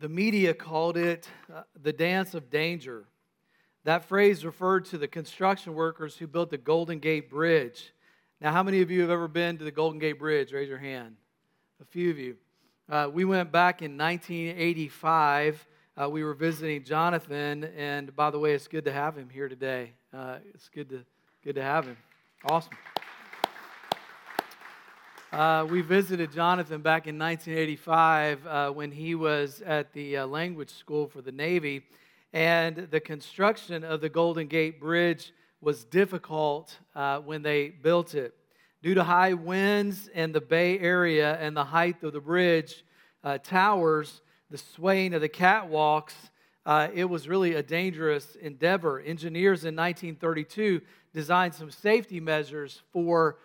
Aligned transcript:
The 0.00 0.08
media 0.08 0.54
called 0.54 0.96
it 0.96 1.28
uh, 1.54 1.64
the 1.82 1.92
dance 1.92 2.32
of 2.32 2.48
danger. 2.48 3.04
That 3.84 4.06
phrase 4.06 4.46
referred 4.46 4.86
to 4.86 4.96
the 4.96 5.06
construction 5.06 5.74
workers 5.74 6.16
who 6.16 6.26
built 6.26 6.48
the 6.48 6.56
Golden 6.56 7.00
Gate 7.00 7.28
Bridge. 7.28 7.92
Now, 8.40 8.50
how 8.50 8.62
many 8.62 8.80
of 8.80 8.90
you 8.90 9.02
have 9.02 9.10
ever 9.10 9.28
been 9.28 9.58
to 9.58 9.64
the 9.64 9.70
Golden 9.70 9.98
Gate 9.98 10.18
Bridge? 10.18 10.54
Raise 10.54 10.70
your 10.70 10.78
hand. 10.78 11.16
A 11.82 11.84
few 11.84 12.10
of 12.10 12.18
you. 12.18 12.36
Uh, 12.88 13.10
we 13.12 13.26
went 13.26 13.52
back 13.52 13.82
in 13.82 13.98
1985. 13.98 15.66
Uh, 16.00 16.08
we 16.08 16.24
were 16.24 16.32
visiting 16.32 16.82
Jonathan, 16.82 17.64
and 17.76 18.16
by 18.16 18.30
the 18.30 18.38
way, 18.38 18.54
it's 18.54 18.68
good 18.68 18.86
to 18.86 18.92
have 18.92 19.18
him 19.18 19.28
here 19.28 19.50
today. 19.50 19.92
Uh, 20.14 20.38
it's 20.54 20.70
good 20.70 20.88
to 20.88 21.04
good 21.44 21.56
to 21.56 21.62
have 21.62 21.84
him. 21.84 21.98
Awesome. 22.46 22.72
Uh, 25.32 25.64
we 25.70 25.80
visited 25.80 26.32
Jonathan 26.32 26.80
back 26.80 27.06
in 27.06 27.16
1985 27.16 28.46
uh, 28.46 28.70
when 28.72 28.90
he 28.90 29.14
was 29.14 29.62
at 29.64 29.92
the 29.92 30.16
uh, 30.16 30.26
language 30.26 30.70
school 30.70 31.06
for 31.06 31.22
the 31.22 31.30
Navy, 31.30 31.86
and 32.32 32.88
the 32.90 32.98
construction 32.98 33.84
of 33.84 34.00
the 34.00 34.08
Golden 34.08 34.48
Gate 34.48 34.80
Bridge 34.80 35.32
was 35.60 35.84
difficult 35.84 36.76
uh, 36.96 37.20
when 37.20 37.42
they 37.42 37.68
built 37.68 38.16
it. 38.16 38.34
Due 38.82 38.94
to 38.94 39.04
high 39.04 39.34
winds 39.34 40.08
in 40.08 40.32
the 40.32 40.40
Bay 40.40 40.80
Area 40.80 41.36
and 41.36 41.56
the 41.56 41.64
height 41.64 42.02
of 42.02 42.12
the 42.12 42.20
bridge 42.20 42.84
uh, 43.22 43.38
towers, 43.38 44.22
the 44.50 44.58
swaying 44.58 45.14
of 45.14 45.20
the 45.20 45.28
catwalks, 45.28 46.14
uh, 46.66 46.88
it 46.92 47.04
was 47.04 47.28
really 47.28 47.54
a 47.54 47.62
dangerous 47.62 48.34
endeavor. 48.34 48.98
Engineers 48.98 49.64
in 49.64 49.76
1932 49.76 50.80
designed 51.14 51.54
some 51.54 51.70
safety 51.70 52.18
measures 52.18 52.82
for 52.92 53.36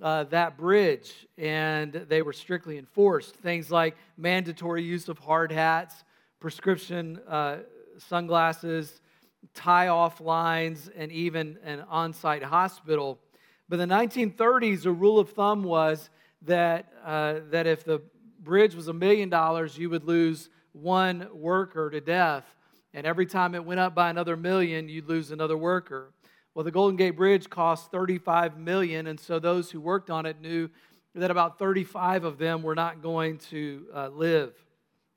uh, 0.00 0.24
that 0.24 0.56
bridge, 0.56 1.26
and 1.36 1.92
they 1.92 2.22
were 2.22 2.32
strictly 2.32 2.78
enforced. 2.78 3.34
Things 3.36 3.70
like 3.70 3.96
mandatory 4.16 4.82
use 4.82 5.08
of 5.08 5.18
hard 5.18 5.52
hats, 5.52 6.04
prescription 6.40 7.20
uh, 7.28 7.58
sunglasses, 7.98 9.00
tie 9.54 9.88
off 9.88 10.20
lines, 10.20 10.88
and 10.96 11.12
even 11.12 11.58
an 11.64 11.84
on 11.88 12.12
site 12.12 12.42
hospital. 12.42 13.18
But 13.68 13.80
in 13.80 13.88
the 13.88 13.94
1930s, 13.94 14.86
a 14.86 14.92
rule 14.92 15.18
of 15.18 15.30
thumb 15.30 15.62
was 15.62 16.10
that, 16.42 16.92
uh, 17.04 17.40
that 17.50 17.66
if 17.66 17.84
the 17.84 18.02
bridge 18.40 18.74
was 18.74 18.88
a 18.88 18.92
million 18.92 19.28
dollars, 19.28 19.78
you 19.78 19.90
would 19.90 20.04
lose 20.04 20.48
one 20.72 21.28
worker 21.32 21.90
to 21.90 22.00
death. 22.00 22.44
And 22.94 23.06
every 23.06 23.26
time 23.26 23.54
it 23.54 23.64
went 23.64 23.80
up 23.80 23.94
by 23.94 24.10
another 24.10 24.36
million, 24.36 24.88
you'd 24.88 25.08
lose 25.08 25.30
another 25.30 25.56
worker. 25.56 26.12
Well, 26.54 26.64
the 26.64 26.70
Golden 26.70 26.96
Gate 26.96 27.16
Bridge 27.16 27.48
cost 27.48 27.90
35 27.90 28.58
million, 28.58 29.06
and 29.06 29.18
so 29.18 29.38
those 29.38 29.70
who 29.70 29.80
worked 29.80 30.10
on 30.10 30.26
it 30.26 30.40
knew 30.42 30.68
that 31.14 31.30
about 31.30 31.58
35 31.58 32.24
of 32.24 32.36
them 32.36 32.62
were 32.62 32.74
not 32.74 33.00
going 33.00 33.38
to 33.38 33.86
uh, 33.94 34.08
live. 34.08 34.52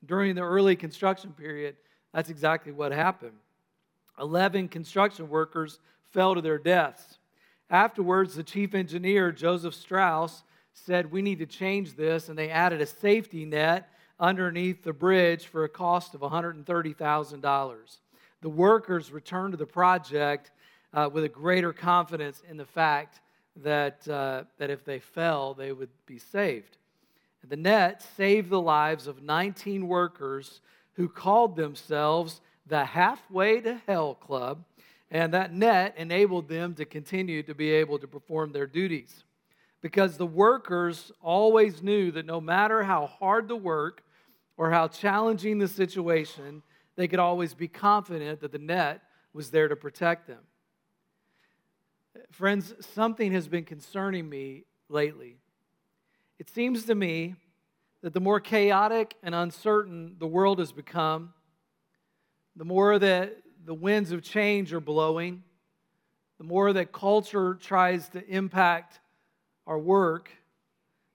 During 0.04 0.34
the 0.34 0.42
early 0.42 0.76
construction 0.76 1.32
period, 1.32 1.76
that's 2.14 2.30
exactly 2.30 2.72
what 2.72 2.90
happened. 2.90 3.36
11 4.18 4.68
construction 4.68 5.28
workers 5.28 5.78
fell 6.12 6.34
to 6.34 6.40
their 6.40 6.58
deaths. 6.58 7.18
Afterwards, 7.68 8.34
the 8.34 8.42
chief 8.42 8.74
engineer, 8.74 9.30
Joseph 9.30 9.74
Strauss, 9.74 10.42
said, 10.72 11.12
We 11.12 11.20
need 11.20 11.40
to 11.40 11.46
change 11.46 11.96
this, 11.96 12.30
and 12.30 12.38
they 12.38 12.48
added 12.48 12.80
a 12.80 12.86
safety 12.86 13.44
net 13.44 13.90
underneath 14.18 14.82
the 14.84 14.94
bridge 14.94 15.46
for 15.46 15.64
a 15.64 15.68
cost 15.68 16.14
of 16.14 16.22
$130,000. 16.22 17.98
The 18.40 18.48
workers 18.48 19.12
returned 19.12 19.52
to 19.52 19.58
the 19.58 19.66
project 19.66 20.50
uh, 20.96 21.10
with 21.12 21.24
a 21.24 21.28
greater 21.28 21.74
confidence 21.74 22.42
in 22.48 22.56
the 22.56 22.64
fact 22.64 23.20
that, 23.56 24.08
uh, 24.08 24.44
that 24.58 24.70
if 24.70 24.84
they 24.84 24.98
fell, 24.98 25.52
they 25.52 25.70
would 25.70 25.90
be 26.06 26.18
saved. 26.18 26.78
The 27.46 27.56
net 27.56 28.02
saved 28.16 28.50
the 28.50 28.60
lives 28.60 29.06
of 29.06 29.22
19 29.22 29.86
workers 29.86 30.60
who 30.94 31.08
called 31.08 31.54
themselves 31.54 32.40
the 32.66 32.84
Halfway 32.84 33.60
to 33.60 33.80
Hell 33.86 34.14
Club, 34.14 34.64
and 35.10 35.32
that 35.34 35.52
net 35.52 35.94
enabled 35.96 36.48
them 36.48 36.74
to 36.74 36.84
continue 36.84 37.42
to 37.44 37.54
be 37.54 37.70
able 37.70 37.98
to 37.98 38.08
perform 38.08 38.52
their 38.52 38.66
duties. 38.66 39.24
Because 39.82 40.16
the 40.16 40.26
workers 40.26 41.12
always 41.22 41.82
knew 41.82 42.10
that 42.12 42.26
no 42.26 42.40
matter 42.40 42.82
how 42.82 43.06
hard 43.06 43.46
the 43.46 43.54
work 43.54 44.02
or 44.56 44.70
how 44.70 44.88
challenging 44.88 45.58
the 45.58 45.68
situation, 45.68 46.62
they 46.96 47.06
could 47.06 47.20
always 47.20 47.52
be 47.54 47.68
confident 47.68 48.40
that 48.40 48.50
the 48.50 48.58
net 48.58 49.02
was 49.32 49.50
there 49.50 49.68
to 49.68 49.76
protect 49.76 50.26
them. 50.26 50.40
Friends, 52.30 52.74
something 52.94 53.32
has 53.32 53.48
been 53.48 53.64
concerning 53.64 54.28
me 54.28 54.64
lately. 54.88 55.36
It 56.38 56.50
seems 56.50 56.84
to 56.84 56.94
me 56.94 57.34
that 58.02 58.12
the 58.12 58.20
more 58.20 58.40
chaotic 58.40 59.14
and 59.22 59.34
uncertain 59.34 60.16
the 60.18 60.26
world 60.26 60.58
has 60.58 60.72
become, 60.72 61.32
the 62.54 62.64
more 62.64 62.98
that 62.98 63.36
the 63.64 63.74
winds 63.74 64.12
of 64.12 64.22
change 64.22 64.72
are 64.72 64.80
blowing, 64.80 65.42
the 66.38 66.44
more 66.44 66.72
that 66.72 66.92
culture 66.92 67.54
tries 67.54 68.08
to 68.10 68.26
impact 68.28 69.00
our 69.66 69.78
work, 69.78 70.30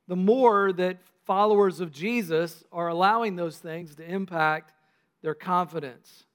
the 0.08 0.16
more 0.16 0.74
that 0.74 0.98
followers 1.26 1.80
of 1.80 1.92
Jesus 1.92 2.64
are 2.72 2.90
allowing 2.90 3.36
those 3.36 3.58
things 3.58 3.96
to 3.96 4.04
impact 4.04 4.74
their 5.22 5.36
confidence. 5.36 6.26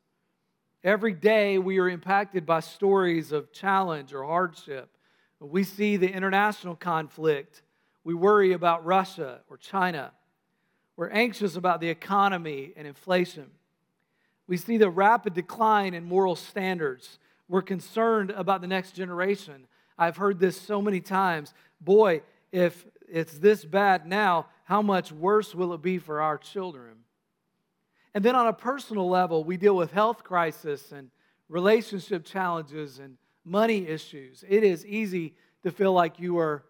Every 0.86 1.14
day 1.14 1.58
we 1.58 1.80
are 1.80 1.88
impacted 1.88 2.47
by 2.47 2.60
stories 2.60 3.32
of 3.32 3.50
challenge 3.50 4.14
or 4.14 4.22
hardship. 4.22 4.88
We 5.41 5.64
see 5.64 5.97
the 5.97 6.08
international 6.08 6.76
conflict. 6.76 7.62
We 8.04 8.14
worry 8.14 8.52
about 8.52 8.86
Russia 8.86 9.41
or 9.50 9.56
China. 9.56 10.12
We're 10.97 11.10
anxious 11.10 11.56
about 11.56 11.80
the 11.80 11.88
economy 11.88 12.72
and 12.76 12.86
inflation. 12.86 13.50
We 14.47 14.56
see 14.58 14.76
the 14.76 14.88
rapid 14.88 15.34
decline 15.34 15.92
in 15.92 16.04
moral 16.04 16.36
standards. 16.36 17.18
We're 17.48 17.62
concerned 17.62 18.30
about 18.30 18.60
the 18.60 18.68
next 18.68 18.92
generation. 18.92 19.66
I've 19.98 20.16
heard 20.16 20.38
this 20.38 20.56
so 20.56 20.80
many 20.80 21.00
times. 21.00 21.53
Boy, 21.80 22.22
if 22.53 22.86
it's 23.08 23.38
this 23.38 23.64
bad 23.64 24.06
now, 24.06 24.47
how 24.62 24.82
much 24.82 25.10
worse 25.10 25.53
will 25.53 25.72
it 25.72 25.82
be 25.82 25.98
for 25.98 26.20
our 26.20 26.38
children? 26.38 26.98
And 28.16 28.25
then 28.25 28.34
on 28.34 28.47
a 28.47 28.53
personal 28.54 29.10
level, 29.10 29.44
we 29.44 29.59
deal 29.59 29.77
with 29.77 29.93
health 29.93 30.25
crisis 30.25 30.91
and 30.91 31.10
relationship 31.50 32.25
challenges 32.25 32.99
and 32.99 33.19
money 33.44 33.87
issues. 33.87 34.43
It 34.49 34.65
is 34.65 34.87
easy 34.87 35.34
to 35.65 35.71
feel 35.71 35.93
like 35.93 36.19
you 36.19 36.38
are 36.38 36.65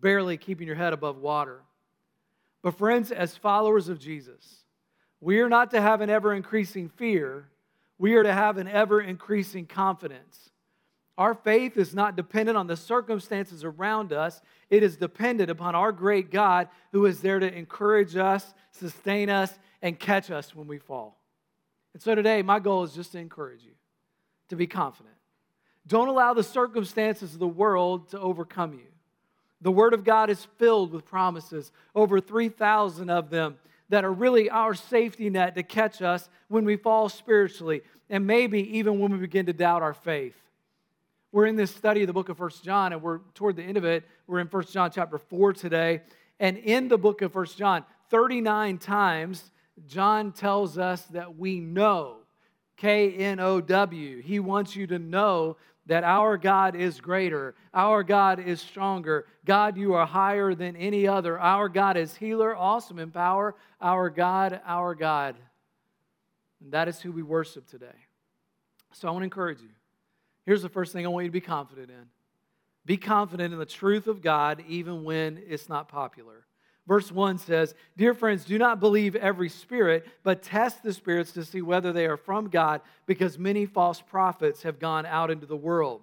barely 0.00 0.36
keeping 0.36 0.68
your 0.68 0.76
head 0.76 0.92
above 0.92 1.16
water. 1.16 1.62
But, 2.62 2.78
friends, 2.78 3.10
as 3.10 3.36
followers 3.36 3.88
of 3.88 3.98
Jesus, 3.98 4.62
we 5.20 5.40
are 5.40 5.48
not 5.48 5.72
to 5.72 5.80
have 5.80 6.00
an 6.00 6.10
ever 6.10 6.32
increasing 6.32 6.88
fear, 6.88 7.48
we 7.98 8.14
are 8.14 8.22
to 8.22 8.32
have 8.32 8.56
an 8.56 8.68
ever 8.68 9.00
increasing 9.00 9.66
confidence. 9.66 10.50
Our 11.18 11.34
faith 11.34 11.76
is 11.76 11.92
not 11.92 12.14
dependent 12.14 12.56
on 12.56 12.68
the 12.68 12.76
circumstances 12.76 13.64
around 13.64 14.12
us. 14.12 14.40
It 14.70 14.84
is 14.84 14.96
dependent 14.96 15.50
upon 15.50 15.74
our 15.74 15.90
great 15.90 16.30
God 16.30 16.68
who 16.92 17.06
is 17.06 17.20
there 17.20 17.40
to 17.40 17.52
encourage 17.52 18.14
us, 18.14 18.54
sustain 18.70 19.28
us, 19.28 19.58
and 19.84 20.00
catch 20.00 20.30
us 20.30 20.54
when 20.54 20.66
we 20.66 20.78
fall. 20.78 21.20
And 21.92 22.02
so 22.02 22.14
today, 22.14 22.40
my 22.40 22.58
goal 22.58 22.84
is 22.84 22.94
just 22.94 23.12
to 23.12 23.18
encourage 23.18 23.62
you 23.62 23.74
to 24.48 24.56
be 24.56 24.66
confident. 24.66 25.14
Don't 25.86 26.08
allow 26.08 26.32
the 26.32 26.42
circumstances 26.42 27.34
of 27.34 27.38
the 27.38 27.46
world 27.46 28.08
to 28.08 28.18
overcome 28.18 28.72
you. 28.72 28.86
The 29.60 29.70
Word 29.70 29.92
of 29.92 30.02
God 30.02 30.30
is 30.30 30.48
filled 30.56 30.90
with 30.90 31.04
promises, 31.04 31.70
over 31.94 32.18
3,000 32.18 33.10
of 33.10 33.28
them 33.28 33.58
that 33.90 34.06
are 34.06 34.12
really 34.12 34.48
our 34.48 34.72
safety 34.72 35.28
net 35.28 35.54
to 35.54 35.62
catch 35.62 36.00
us 36.00 36.30
when 36.48 36.64
we 36.64 36.76
fall 36.76 37.10
spiritually, 37.10 37.82
and 38.08 38.26
maybe 38.26 38.78
even 38.78 38.98
when 38.98 39.12
we 39.12 39.18
begin 39.18 39.44
to 39.46 39.52
doubt 39.52 39.82
our 39.82 39.94
faith. 39.94 40.36
We're 41.30 41.46
in 41.46 41.56
this 41.56 41.74
study 41.74 42.00
of 42.00 42.06
the 42.06 42.14
book 42.14 42.30
of 42.30 42.38
First 42.38 42.64
John, 42.64 42.94
and 42.94 43.02
we're 43.02 43.18
toward 43.34 43.56
the 43.56 43.62
end 43.62 43.76
of 43.76 43.84
it. 43.84 44.04
We're 44.26 44.40
in 44.40 44.48
First 44.48 44.72
John 44.72 44.90
chapter 44.90 45.18
4 45.18 45.52
today. 45.52 46.00
And 46.40 46.56
in 46.56 46.88
the 46.88 46.98
book 46.98 47.20
of 47.20 47.32
First 47.32 47.58
John, 47.58 47.84
39 48.08 48.78
times 48.78 49.50
John 49.86 50.32
tells 50.32 50.78
us 50.78 51.02
that 51.06 51.36
we 51.36 51.60
know, 51.60 52.18
K 52.76 53.12
N 53.12 53.40
O 53.40 53.60
W. 53.60 54.20
He 54.22 54.40
wants 54.40 54.76
you 54.76 54.86
to 54.88 54.98
know 54.98 55.56
that 55.86 56.04
our 56.04 56.38
God 56.38 56.74
is 56.74 57.00
greater, 57.00 57.54
our 57.74 58.02
God 58.02 58.40
is 58.40 58.60
stronger. 58.60 59.26
God, 59.44 59.76
you 59.76 59.94
are 59.94 60.06
higher 60.06 60.54
than 60.54 60.76
any 60.76 61.06
other. 61.06 61.38
Our 61.38 61.68
God 61.68 61.96
is 61.96 62.16
healer, 62.16 62.56
awesome 62.56 62.98
in 62.98 63.10
power. 63.10 63.54
Our 63.80 64.08
God, 64.08 64.60
our 64.64 64.94
God. 64.94 65.36
And 66.62 66.72
that 66.72 66.88
is 66.88 67.00
who 67.00 67.12
we 67.12 67.22
worship 67.22 67.68
today. 67.68 67.86
So 68.92 69.08
I 69.08 69.10
want 69.10 69.22
to 69.22 69.24
encourage 69.24 69.60
you. 69.60 69.68
Here's 70.46 70.62
the 70.62 70.68
first 70.68 70.92
thing 70.92 71.04
I 71.04 71.08
want 71.08 71.24
you 71.24 71.30
to 71.30 71.32
be 71.32 71.40
confident 71.40 71.90
in 71.90 72.06
be 72.86 72.96
confident 72.98 73.52
in 73.52 73.58
the 73.58 73.66
truth 73.66 74.06
of 74.06 74.20
God, 74.20 74.62
even 74.68 75.04
when 75.04 75.42
it's 75.48 75.70
not 75.70 75.88
popular. 75.88 76.46
Verse 76.86 77.10
1 77.10 77.38
says, 77.38 77.74
Dear 77.96 78.12
friends, 78.12 78.44
do 78.44 78.58
not 78.58 78.80
believe 78.80 79.16
every 79.16 79.48
spirit, 79.48 80.06
but 80.22 80.42
test 80.42 80.82
the 80.82 80.92
spirits 80.92 81.32
to 81.32 81.44
see 81.44 81.62
whether 81.62 81.92
they 81.92 82.06
are 82.06 82.18
from 82.18 82.48
God, 82.48 82.82
because 83.06 83.38
many 83.38 83.64
false 83.64 84.00
prophets 84.00 84.62
have 84.62 84.78
gone 84.78 85.06
out 85.06 85.30
into 85.30 85.46
the 85.46 85.56
world. 85.56 86.02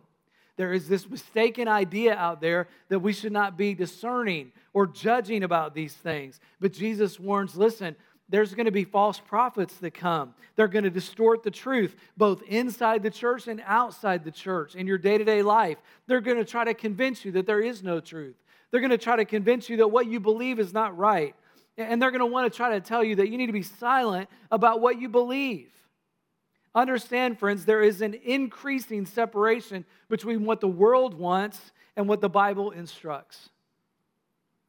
There 0.57 0.73
is 0.73 0.87
this 0.87 1.09
mistaken 1.09 1.67
idea 1.67 2.15
out 2.15 2.41
there 2.41 2.67
that 2.89 2.99
we 2.99 3.13
should 3.13 3.31
not 3.31 3.57
be 3.57 3.73
discerning 3.73 4.51
or 4.73 4.85
judging 4.85 5.43
about 5.43 5.73
these 5.73 5.93
things. 5.93 6.39
But 6.59 6.73
Jesus 6.73 7.19
warns 7.19 7.55
listen, 7.55 7.95
there's 8.29 8.53
going 8.53 8.65
to 8.65 8.71
be 8.71 8.85
false 8.85 9.19
prophets 9.19 9.75
that 9.75 9.93
come. 9.93 10.33
They're 10.55 10.67
going 10.67 10.85
to 10.85 10.89
distort 10.89 11.43
the 11.43 11.51
truth, 11.51 11.95
both 12.15 12.41
inside 12.43 13.03
the 13.03 13.09
church 13.09 13.47
and 13.47 13.61
outside 13.65 14.23
the 14.23 14.31
church 14.31 14.75
in 14.75 14.87
your 14.87 14.97
day 14.97 15.17
to 15.17 15.25
day 15.25 15.41
life. 15.41 15.77
They're 16.07 16.21
going 16.21 16.37
to 16.37 16.45
try 16.45 16.63
to 16.63 16.73
convince 16.73 17.25
you 17.25 17.33
that 17.33 17.45
there 17.45 17.61
is 17.61 17.83
no 17.83 17.99
truth. 17.99 18.35
They're 18.71 18.79
going 18.79 18.91
to 18.91 18.97
try 18.97 19.17
to 19.17 19.25
convince 19.25 19.69
you 19.69 19.77
that 19.77 19.89
what 19.89 20.07
you 20.07 20.19
believe 20.19 20.59
is 20.59 20.73
not 20.73 20.97
right. 20.97 21.35
And 21.77 22.01
they're 22.01 22.11
going 22.11 22.19
to 22.19 22.25
want 22.25 22.51
to 22.51 22.55
try 22.55 22.71
to 22.71 22.81
tell 22.81 23.03
you 23.03 23.15
that 23.17 23.29
you 23.29 23.37
need 23.37 23.47
to 23.47 23.53
be 23.53 23.63
silent 23.63 24.29
about 24.49 24.81
what 24.81 24.99
you 24.99 25.09
believe. 25.09 25.69
Understand, 26.73 27.37
friends, 27.37 27.65
there 27.65 27.81
is 27.81 28.01
an 28.01 28.13
increasing 28.13 29.05
separation 29.05 29.85
between 30.09 30.45
what 30.45 30.61
the 30.61 30.67
world 30.67 31.13
wants 31.13 31.71
and 31.97 32.07
what 32.07 32.21
the 32.21 32.29
Bible 32.29 32.71
instructs. 32.71 33.49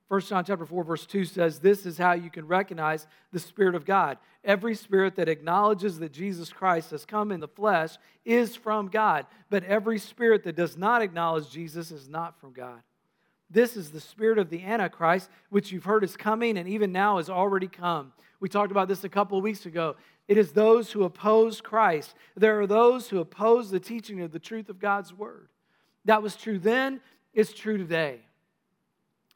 1 0.09 0.21
John 0.23 0.45
chapter 0.45 0.67
4 0.67 0.85
verse 0.85 1.07
2 1.07 1.25
says 1.25 1.59
this 1.59 1.87
is 1.87 1.97
how 1.97 2.13
you 2.13 2.29
can 2.29 2.47
recognize 2.47 3.07
the 3.33 3.39
spirit 3.39 3.75
of 3.75 3.87
God. 3.87 4.19
Every 4.45 4.75
spirit 4.75 5.17
that 5.17 5.29
acknowledges 5.29 6.01
that 6.01 6.13
Jesus 6.13 6.53
Christ 6.53 6.91
has 6.91 7.07
come 7.07 7.33
in 7.33 7.41
the 7.41 7.49
flesh 7.49 7.97
is 8.25 8.55
from 8.55 8.89
God, 8.89 9.25
but 9.49 9.65
every 9.65 9.99
spirit 9.99 10.45
that 10.45 10.57
does 10.57 10.77
not 10.77 11.01
acknowledge 11.01 11.49
Jesus 11.49 11.91
is 11.91 12.11
not 12.11 12.39
from 12.39 12.53
God. 12.53 12.83
This 13.53 13.77
is 13.77 13.91
the 13.91 14.01
spirit 14.01 14.39
of 14.39 14.49
the 14.49 14.65
antichrist 14.65 15.29
which 15.51 15.71
you've 15.71 15.85
heard 15.85 16.03
is 16.03 16.17
coming 16.17 16.57
and 16.57 16.67
even 16.67 16.91
now 16.91 17.19
has 17.19 17.29
already 17.29 17.69
come. 17.69 18.13
We 18.41 18.49
talked 18.49 18.73
about 18.73 18.89
this 18.89 19.05
a 19.05 19.09
couple 19.11 19.37
of 19.37 19.45
weeks 19.45 19.67
ago. 19.67 19.97
It 20.27 20.39
is 20.39 20.53
those 20.53 20.91
who 20.91 21.05
oppose 21.05 21.61
Christ. 21.61 22.15
There 22.35 22.61
are 22.61 22.67
those 22.67 23.11
who 23.11 23.19
oppose 23.19 23.71
the 23.71 23.79
teaching 23.79 24.23
of 24.23 24.33
the 24.33 24.39
truth 24.39 24.71
of 24.71 24.79
God's 24.79 25.13
word. 25.13 25.49
That 26.07 26.23
was 26.23 26.35
true 26.35 26.59
then, 26.59 27.01
it's 27.35 27.53
true 27.53 27.77
today. 27.77 28.21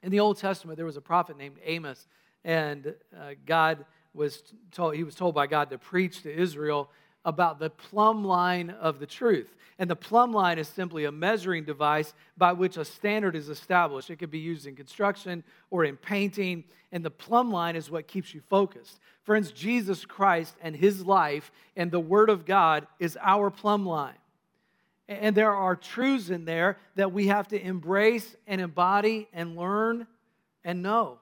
In 0.03 0.11
the 0.11 0.21
Old 0.21 0.39
Testament, 0.39 0.77
there 0.77 0.87
was 0.87 0.97
a 0.97 1.03
prophet 1.03 1.37
named 1.37 1.57
Amos, 1.65 2.07
and 2.45 2.95
uh, 3.15 3.33
God 3.45 3.85
was 4.15 4.43
told, 4.73 4.95
he 4.95 5.05
was 5.05 5.15
told 5.15 5.35
by 5.35 5.47
God 5.47 5.69
to 5.71 5.79
preach 5.79 6.23
to 6.23 6.33
Israel 6.35 6.91
about 7.27 7.59
the 7.59 7.69
plumb 7.69 8.25
line 8.25 8.71
of 8.71 9.01
the 9.01 9.07
truth. 9.07 9.55
And 9.79 9.91
the 9.91 9.97
plumb 9.97 10.33
line 10.33 10.59
is 10.59 10.69
simply 10.69 11.05
a 11.05 11.13
measuring 11.13 11.65
device 11.65 12.15
by 12.39 12.53
which 12.53 12.79
a 12.79 12.85
standard 12.85 13.37
is 13.37 13.51
established. 13.51 14.09
It 14.09 14.17
could 14.17 14.31
be 14.31 14.39
used 14.39 14.67
in 14.67 14.75
construction 14.75 15.45
or 15.71 15.85
in 15.85 15.99
painting, 15.99 16.65
and 16.93 17.05
the 17.05 17.11
plumb 17.11 17.51
line 17.53 17.77
is 17.77 17.91
what 17.91 18.07
keeps 18.07 18.33
you 18.33 18.41
focused. 18.49 19.01
Friends, 19.25 19.51
Jesus 19.51 20.07
Christ 20.07 20.55
and 20.63 20.75
his 20.75 21.05
life 21.05 21.53
and 21.77 21.91
the 21.91 22.01
Word 22.01 22.31
of 22.31 22.47
God 22.47 22.87
is 22.99 23.19
our 23.21 23.51
plumb 23.51 23.85
line. 23.85 24.15
And 25.09 25.37
there 25.37 25.53
are 25.53 25.77
truths 25.77 26.31
in 26.31 26.47
there 26.47 26.79
that 26.95 27.13
we 27.13 27.27
have 27.27 27.49
to 27.49 27.61
embrace 27.61 28.35
and 28.47 28.61
embody 28.61 29.29
and 29.33 29.57
learn 29.57 30.07
and 30.65 30.83
know. 30.83 31.19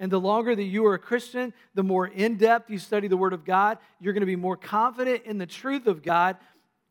And 0.00 0.10
the 0.10 0.20
longer 0.20 0.54
that 0.54 0.62
you 0.62 0.84
are 0.86 0.94
a 0.94 0.98
Christian, 0.98 1.52
the 1.74 1.82
more 1.82 2.06
in 2.06 2.36
depth 2.36 2.70
you 2.70 2.78
study 2.78 3.08
the 3.08 3.16
Word 3.16 3.32
of 3.32 3.44
God, 3.44 3.78
you're 4.00 4.12
going 4.12 4.22
to 4.22 4.26
be 4.26 4.36
more 4.36 4.56
confident 4.56 5.22
in 5.24 5.38
the 5.38 5.46
truth 5.46 5.86
of 5.86 6.02
God. 6.02 6.36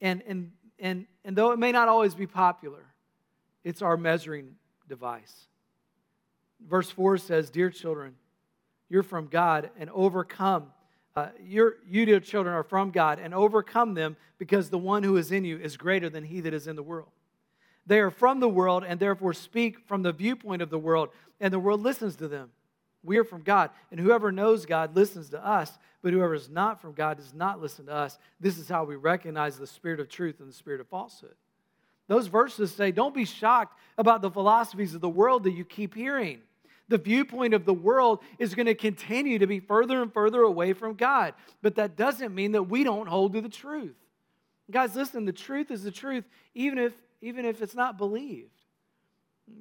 And, 0.01 0.23
and, 0.27 0.51
and, 0.79 1.05
and 1.25 1.35
though 1.35 1.51
it 1.51 1.59
may 1.59 1.71
not 1.71 1.89
always 1.89 2.15
be 2.15 2.27
popular, 2.27 2.85
it's 3.63 3.81
our 3.81 3.97
measuring 3.97 4.55
device. 4.87 5.47
Verse 6.65 6.89
4 6.89 7.17
says, 7.17 7.49
Dear 7.49 7.69
children, 7.69 8.15
you're 8.89 9.03
from 9.03 9.27
God 9.27 9.69
and 9.77 9.89
overcome 9.89 10.71
uh, 11.15 11.27
you, 11.45 11.75
dear 11.91 12.19
children, 12.19 12.55
are 12.55 12.63
from 12.63 12.89
God 12.89 13.19
and 13.19 13.33
overcome 13.33 13.93
them 13.93 14.17
because 14.39 14.69
the 14.69 14.79
one 14.79 15.03
who 15.03 15.17
is 15.17 15.31
in 15.31 15.45
you 15.45 15.59
is 15.59 15.77
greater 15.77 16.09
than 16.09 16.23
he 16.23 16.41
that 16.41 16.53
is 16.53 16.67
in 16.67 16.75
the 16.75 16.83
world. 16.83 17.09
They 17.85 17.99
are 17.99 18.09
from 18.09 18.39
the 18.39 18.49
world 18.49 18.83
and 18.87 18.99
therefore 18.99 19.33
speak 19.33 19.87
from 19.87 20.01
the 20.01 20.11
viewpoint 20.11 20.61
of 20.61 20.69
the 20.69 20.79
world, 20.79 21.09
and 21.39 21.53
the 21.53 21.59
world 21.59 21.81
listens 21.81 22.15
to 22.15 22.27
them. 22.27 22.49
We 23.03 23.17
are 23.17 23.23
from 23.23 23.41
God, 23.41 23.69
and 23.91 23.99
whoever 23.99 24.31
knows 24.31 24.65
God 24.65 24.95
listens 24.95 25.29
to 25.29 25.45
us, 25.45 25.71
but 26.01 26.13
whoever 26.13 26.33
is 26.33 26.49
not 26.49 26.81
from 26.81 26.93
God 26.93 27.17
does 27.17 27.33
not 27.33 27.61
listen 27.61 27.87
to 27.87 27.93
us. 27.93 28.17
This 28.39 28.57
is 28.57 28.69
how 28.69 28.85
we 28.85 28.95
recognize 28.95 29.57
the 29.57 29.67
spirit 29.67 29.99
of 29.99 30.09
truth 30.09 30.39
and 30.39 30.49
the 30.49 30.53
spirit 30.53 30.81
of 30.81 30.87
falsehood. 30.87 31.35
Those 32.07 32.27
verses 32.27 32.73
say, 32.73 32.91
Don't 32.91 33.15
be 33.15 33.25
shocked 33.25 33.77
about 33.97 34.21
the 34.21 34.31
philosophies 34.31 34.95
of 34.95 35.01
the 35.01 35.09
world 35.09 35.43
that 35.43 35.51
you 35.51 35.65
keep 35.65 35.93
hearing 35.93 36.41
the 36.89 36.97
viewpoint 36.97 37.53
of 37.53 37.65
the 37.65 37.73
world 37.73 38.19
is 38.37 38.55
going 38.55 38.65
to 38.65 38.75
continue 38.75 39.39
to 39.39 39.47
be 39.47 39.59
further 39.59 40.01
and 40.01 40.13
further 40.13 40.41
away 40.41 40.73
from 40.73 40.95
God. 40.95 41.33
But 41.61 41.75
that 41.75 41.95
doesn't 41.95 42.35
mean 42.35 42.51
that 42.53 42.63
we 42.63 42.83
don't 42.83 43.07
hold 43.07 43.33
to 43.33 43.41
the 43.41 43.49
truth. 43.49 43.95
Guys, 44.69 44.95
listen, 44.95 45.25
the 45.25 45.33
truth 45.33 45.71
is 45.71 45.83
the 45.83 45.91
truth, 45.91 46.25
even 46.53 46.77
if, 46.77 46.93
even 47.21 47.45
if 47.45 47.61
it's 47.61 47.75
not 47.75 47.97
believed. 47.97 48.51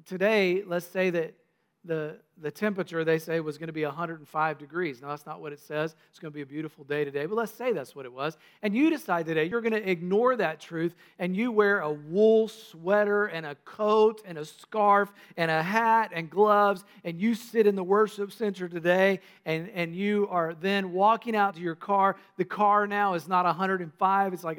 Today, 0.04 0.62
let's 0.66 0.86
say 0.86 1.10
that 1.10 1.34
the, 1.84 2.16
the 2.40 2.50
temperature, 2.50 3.04
they 3.04 3.18
say, 3.18 3.40
was 3.40 3.58
going 3.58 3.66
to 3.66 3.72
be 3.72 3.84
105 3.84 4.58
degrees. 4.58 5.02
Now, 5.02 5.08
that's 5.08 5.26
not 5.26 5.40
what 5.40 5.52
it 5.52 5.58
says. 5.58 5.96
It's 6.10 6.20
going 6.20 6.30
to 6.30 6.34
be 6.34 6.42
a 6.42 6.46
beautiful 6.46 6.84
day 6.84 7.04
today, 7.04 7.26
but 7.26 7.34
let's 7.34 7.52
say 7.52 7.72
that's 7.72 7.96
what 7.96 8.06
it 8.06 8.12
was. 8.12 8.36
And 8.62 8.74
you 8.74 8.88
decide 8.88 9.26
today 9.26 9.46
you're 9.46 9.60
going 9.60 9.72
to 9.72 9.90
ignore 9.90 10.36
that 10.36 10.60
truth 10.60 10.94
and 11.18 11.36
you 11.36 11.50
wear 11.50 11.80
a 11.80 11.92
wool 11.92 12.46
sweater 12.46 13.26
and 13.26 13.44
a 13.44 13.56
coat 13.64 14.22
and 14.24 14.38
a 14.38 14.44
scarf 14.44 15.12
and 15.36 15.50
a 15.50 15.62
hat 15.62 16.12
and 16.14 16.30
gloves, 16.30 16.84
and 17.04 17.20
you 17.20 17.34
sit 17.34 17.66
in 17.66 17.74
the 17.74 17.84
worship 17.84 18.30
center 18.30 18.68
today 18.68 19.20
and, 19.44 19.68
and 19.70 19.96
you 19.96 20.28
are 20.30 20.54
then 20.54 20.92
walking 20.92 21.34
out 21.34 21.56
to 21.56 21.60
your 21.60 21.74
car. 21.74 22.16
The 22.36 22.44
car 22.44 22.86
now 22.86 23.14
is 23.14 23.26
not 23.26 23.44
105, 23.44 24.32
it's 24.32 24.44
like 24.44 24.58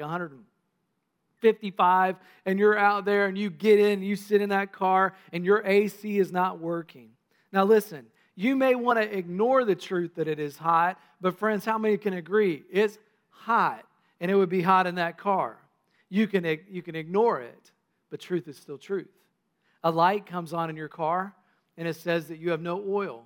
155, 1.44 2.16
and 2.46 2.58
you're 2.58 2.78
out 2.78 3.04
there 3.04 3.26
and 3.26 3.36
you 3.36 3.50
get 3.50 3.78
in 3.78 4.02
you 4.02 4.16
sit 4.16 4.40
in 4.40 4.48
that 4.48 4.72
car 4.72 5.14
and 5.32 5.44
your 5.44 5.62
AC 5.64 6.18
is 6.18 6.32
not 6.32 6.58
working. 6.58 7.10
Now, 7.52 7.64
listen, 7.64 8.06
you 8.34 8.56
may 8.56 8.74
want 8.74 8.98
to 8.98 9.16
ignore 9.16 9.64
the 9.64 9.74
truth 9.74 10.16
that 10.16 10.26
it 10.26 10.40
is 10.40 10.56
hot, 10.56 10.98
but 11.20 11.38
friends, 11.38 11.64
how 11.64 11.78
many 11.78 11.96
can 11.96 12.14
agree? 12.14 12.64
It's 12.70 12.98
hot, 13.30 13.84
and 14.20 14.30
it 14.30 14.34
would 14.34 14.48
be 14.48 14.62
hot 14.62 14.86
in 14.86 14.96
that 14.96 15.18
car. 15.18 15.58
You 16.08 16.26
can, 16.26 16.44
you 16.68 16.82
can 16.82 16.96
ignore 16.96 17.40
it, 17.40 17.70
but 18.10 18.20
truth 18.20 18.48
is 18.48 18.56
still 18.56 18.78
truth. 18.78 19.08
A 19.84 19.90
light 19.90 20.26
comes 20.26 20.52
on 20.52 20.70
in 20.70 20.76
your 20.76 20.88
car, 20.88 21.34
and 21.76 21.86
it 21.86 21.94
says 21.94 22.26
that 22.28 22.38
you 22.38 22.50
have 22.50 22.60
no 22.60 22.82
oil. 22.88 23.24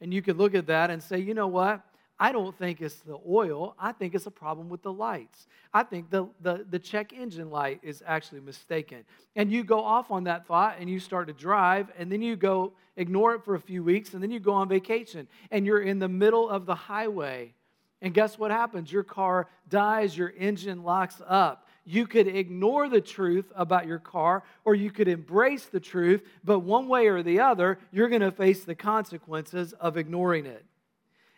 And 0.00 0.12
you 0.12 0.22
could 0.22 0.36
look 0.36 0.54
at 0.54 0.66
that 0.66 0.90
and 0.90 1.02
say, 1.02 1.18
you 1.18 1.34
know 1.34 1.48
what? 1.48 1.82
I 2.18 2.32
don't 2.32 2.56
think 2.56 2.80
it's 2.80 2.96
the 2.96 3.18
oil. 3.28 3.74
I 3.78 3.92
think 3.92 4.14
it's 4.14 4.26
a 4.26 4.30
problem 4.30 4.70
with 4.70 4.82
the 4.82 4.92
lights. 4.92 5.46
I 5.74 5.82
think 5.82 6.10
the, 6.10 6.26
the, 6.40 6.64
the 6.70 6.78
check 6.78 7.12
engine 7.12 7.50
light 7.50 7.80
is 7.82 8.02
actually 8.06 8.40
mistaken. 8.40 9.04
And 9.34 9.52
you 9.52 9.64
go 9.64 9.80
off 9.80 10.10
on 10.10 10.24
that 10.24 10.46
thought 10.46 10.76
and 10.80 10.88
you 10.88 10.98
start 10.98 11.26
to 11.26 11.34
drive, 11.34 11.88
and 11.98 12.10
then 12.10 12.22
you 12.22 12.34
go 12.34 12.72
ignore 12.96 13.34
it 13.34 13.44
for 13.44 13.54
a 13.54 13.60
few 13.60 13.84
weeks, 13.84 14.14
and 14.14 14.22
then 14.22 14.30
you 14.30 14.40
go 14.40 14.52
on 14.52 14.68
vacation. 14.68 15.28
And 15.50 15.66
you're 15.66 15.82
in 15.82 15.98
the 15.98 16.08
middle 16.08 16.48
of 16.48 16.64
the 16.64 16.74
highway. 16.74 17.52
And 18.00 18.14
guess 18.14 18.38
what 18.38 18.50
happens? 18.50 18.90
Your 18.90 19.02
car 19.02 19.48
dies, 19.68 20.16
your 20.16 20.32
engine 20.38 20.84
locks 20.84 21.20
up. 21.26 21.68
You 21.84 22.06
could 22.06 22.26
ignore 22.26 22.88
the 22.88 23.00
truth 23.00 23.52
about 23.54 23.86
your 23.86 23.98
car, 23.98 24.42
or 24.64 24.74
you 24.74 24.90
could 24.90 25.06
embrace 25.06 25.66
the 25.66 25.80
truth, 25.80 26.22
but 26.42 26.60
one 26.60 26.88
way 26.88 27.06
or 27.08 27.22
the 27.22 27.40
other, 27.40 27.78
you're 27.92 28.08
going 28.08 28.22
to 28.22 28.32
face 28.32 28.64
the 28.64 28.74
consequences 28.74 29.72
of 29.74 29.96
ignoring 29.96 30.46
it. 30.46 30.64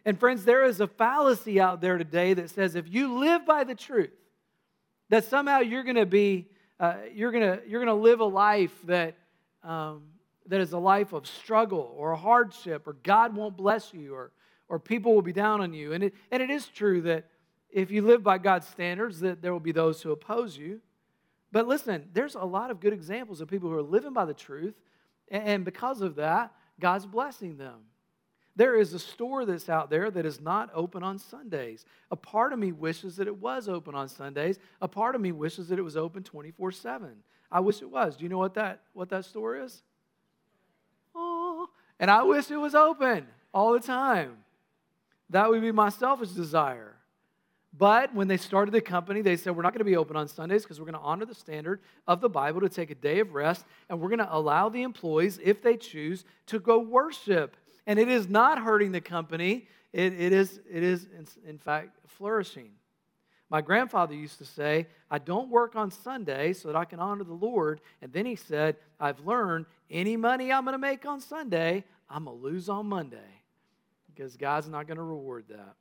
And 0.08 0.18
friends, 0.18 0.46
there 0.46 0.64
is 0.64 0.80
a 0.80 0.86
fallacy 0.86 1.60
out 1.60 1.82
there 1.82 1.98
today 1.98 2.32
that 2.32 2.48
says 2.48 2.74
if 2.74 2.88
you 2.88 3.18
live 3.18 3.44
by 3.44 3.64
the 3.64 3.74
truth, 3.74 4.08
that 5.10 5.24
somehow 5.24 5.58
you're 5.58 5.82
going 5.82 5.96
to 5.96 6.06
be, 6.06 6.48
uh, 6.80 6.94
you're 7.12 7.30
going 7.30 7.44
to 7.44 7.60
you're 7.68 7.84
going 7.84 7.94
to 7.94 8.02
live 8.02 8.20
a 8.20 8.24
life 8.24 8.72
that 8.86 9.18
um, 9.62 10.04
that 10.46 10.62
is 10.62 10.72
a 10.72 10.78
life 10.78 11.12
of 11.12 11.26
struggle 11.26 11.94
or 11.94 12.16
hardship, 12.16 12.86
or 12.86 12.94
God 12.94 13.36
won't 13.36 13.58
bless 13.58 13.92
you, 13.92 14.14
or 14.14 14.32
or 14.70 14.78
people 14.78 15.14
will 15.14 15.20
be 15.20 15.34
down 15.34 15.60
on 15.60 15.74
you. 15.74 15.92
And 15.92 16.04
it, 16.04 16.14
and 16.30 16.42
it 16.42 16.48
is 16.48 16.66
true 16.68 17.02
that 17.02 17.26
if 17.68 17.90
you 17.90 18.00
live 18.00 18.22
by 18.22 18.38
God's 18.38 18.66
standards, 18.66 19.20
that 19.20 19.42
there 19.42 19.52
will 19.52 19.60
be 19.60 19.72
those 19.72 20.00
who 20.00 20.10
oppose 20.10 20.56
you. 20.56 20.80
But 21.52 21.68
listen, 21.68 22.08
there's 22.14 22.34
a 22.34 22.46
lot 22.46 22.70
of 22.70 22.80
good 22.80 22.94
examples 22.94 23.42
of 23.42 23.48
people 23.48 23.68
who 23.68 23.76
are 23.76 23.82
living 23.82 24.14
by 24.14 24.24
the 24.24 24.32
truth, 24.32 24.76
and 25.30 25.66
because 25.66 26.00
of 26.00 26.14
that, 26.14 26.54
God's 26.80 27.04
blessing 27.04 27.58
them. 27.58 27.80
There 28.58 28.74
is 28.74 28.92
a 28.92 28.98
store 28.98 29.44
that's 29.44 29.68
out 29.68 29.88
there 29.88 30.10
that 30.10 30.26
is 30.26 30.40
not 30.40 30.68
open 30.74 31.04
on 31.04 31.20
Sundays. 31.20 31.84
A 32.10 32.16
part 32.16 32.52
of 32.52 32.58
me 32.58 32.72
wishes 32.72 33.14
that 33.16 33.28
it 33.28 33.38
was 33.38 33.68
open 33.68 33.94
on 33.94 34.08
Sundays. 34.08 34.58
A 34.82 34.88
part 34.88 35.14
of 35.14 35.20
me 35.20 35.30
wishes 35.30 35.68
that 35.68 35.78
it 35.78 35.82
was 35.82 35.96
open 35.96 36.24
24 36.24 36.72
7. 36.72 37.08
I 37.52 37.60
wish 37.60 37.82
it 37.82 37.88
was. 37.88 38.16
Do 38.16 38.24
you 38.24 38.28
know 38.28 38.38
what 38.38 38.54
that, 38.54 38.80
what 38.94 39.10
that 39.10 39.24
store 39.26 39.62
is? 39.62 39.80
Oh, 41.14 41.68
and 42.00 42.10
I 42.10 42.24
wish 42.24 42.50
it 42.50 42.56
was 42.56 42.74
open 42.74 43.28
all 43.54 43.74
the 43.74 43.78
time. 43.78 44.38
That 45.30 45.48
would 45.48 45.62
be 45.62 45.70
my 45.70 45.90
selfish 45.90 46.30
desire. 46.30 46.96
But 47.72 48.12
when 48.12 48.26
they 48.26 48.38
started 48.38 48.72
the 48.72 48.80
company, 48.80 49.22
they 49.22 49.36
said, 49.36 49.54
We're 49.54 49.62
not 49.62 49.72
going 49.72 49.78
to 49.78 49.84
be 49.84 49.96
open 49.96 50.16
on 50.16 50.26
Sundays 50.26 50.64
because 50.64 50.80
we're 50.80 50.86
going 50.86 51.00
to 51.00 51.06
honor 51.06 51.26
the 51.26 51.34
standard 51.34 51.78
of 52.08 52.20
the 52.20 52.28
Bible 52.28 52.62
to 52.62 52.68
take 52.68 52.90
a 52.90 52.96
day 52.96 53.20
of 53.20 53.34
rest, 53.34 53.64
and 53.88 54.00
we're 54.00 54.08
going 54.08 54.18
to 54.18 54.36
allow 54.36 54.68
the 54.68 54.82
employees, 54.82 55.38
if 55.44 55.62
they 55.62 55.76
choose, 55.76 56.24
to 56.46 56.58
go 56.58 56.80
worship 56.80 57.56
and 57.88 57.98
it 57.98 58.08
is 58.08 58.28
not 58.28 58.58
hurting 58.58 58.92
the 58.92 59.00
company. 59.00 59.66
It, 59.94 60.12
it 60.12 60.32
is, 60.32 60.60
it 60.70 60.82
is 60.82 61.08
in, 61.48 61.56
fact, 61.56 61.96
flourishing. 62.06 62.72
My 63.48 63.62
grandfather 63.62 64.14
used 64.14 64.36
to 64.38 64.44
say, 64.44 64.86
I 65.10 65.16
don't 65.16 65.48
work 65.48 65.74
on 65.74 65.90
Sunday 65.90 66.52
so 66.52 66.68
that 66.68 66.76
I 66.76 66.84
can 66.84 67.00
honor 67.00 67.24
the 67.24 67.32
Lord. 67.32 67.80
And 68.02 68.12
then 68.12 68.26
he 68.26 68.36
said, 68.36 68.76
I've 69.00 69.20
learned 69.20 69.64
any 69.90 70.18
money 70.18 70.52
I'm 70.52 70.64
going 70.64 70.74
to 70.74 70.78
make 70.78 71.06
on 71.06 71.18
Sunday, 71.18 71.82
I'm 72.10 72.26
going 72.26 72.38
to 72.38 72.44
lose 72.44 72.68
on 72.68 72.86
Monday 72.86 73.42
because 74.14 74.36
God's 74.36 74.68
not 74.68 74.86
going 74.86 74.98
to 74.98 75.02
reward 75.02 75.46
that. 75.48 75.74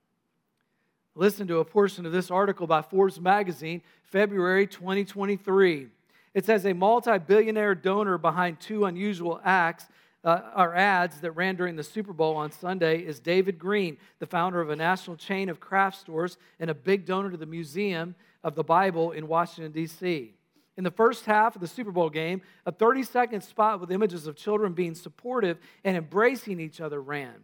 Listen 1.14 1.46
to 1.48 1.58
a 1.58 1.66
portion 1.66 2.06
of 2.06 2.14
this 2.14 2.32
article 2.32 2.68
by 2.68 2.84
Forbes 2.84 3.20
magazine, 3.20 3.82
February 4.04 4.66
2023. 4.66 5.88
It 6.34 6.46
says 6.46 6.66
a 6.66 6.74
multi 6.74 7.18
billionaire 7.18 7.76
donor 7.76 8.18
behind 8.18 8.62
two 8.62 8.86
unusual 8.86 9.42
acts 9.44 9.88
uh, 10.24 10.41
or 10.55 10.75
ads 10.75 11.19
that 11.21 11.31
ran 11.31 11.55
during 11.55 11.75
the 11.75 11.83
Super 11.83 12.13
Bowl 12.13 12.36
on 12.36 12.51
Sunday 12.51 13.00
is 13.00 13.19
David 13.19 13.57
Green, 13.57 13.97
the 14.19 14.25
founder 14.25 14.62
of 14.62 14.69
a 14.69 14.75
national 14.75 15.15
chain 15.15 15.50
of 15.50 15.59
craft 15.59 16.00
stores 16.00 16.38
and 16.59 16.69
a 16.69 16.75
big 16.75 17.05
donor 17.05 17.31
to 17.31 17.38
the 17.38 17.45
Museum 17.45 18.15
of 18.43 18.55
the 18.55 18.63
Bible 18.63 19.12
in 19.12 19.27
Washington, 19.27 19.71
D.C. 19.71 20.33
In 20.77 20.83
the 20.83 20.91
first 20.91 21.25
half 21.25 21.55
of 21.55 21.62
the 21.62 21.67
Super 21.67 21.91
Bowl 21.91 22.09
game, 22.09 22.41
a 22.65 22.71
30 22.71 23.03
second 23.03 23.41
spot 23.41 23.79
with 23.79 23.91
images 23.91 24.27
of 24.27 24.36
children 24.36 24.74
being 24.74 24.95
supportive 24.95 25.57
and 25.83 25.97
embracing 25.97 26.59
each 26.59 26.81
other 26.81 27.01
ran. 27.01 27.36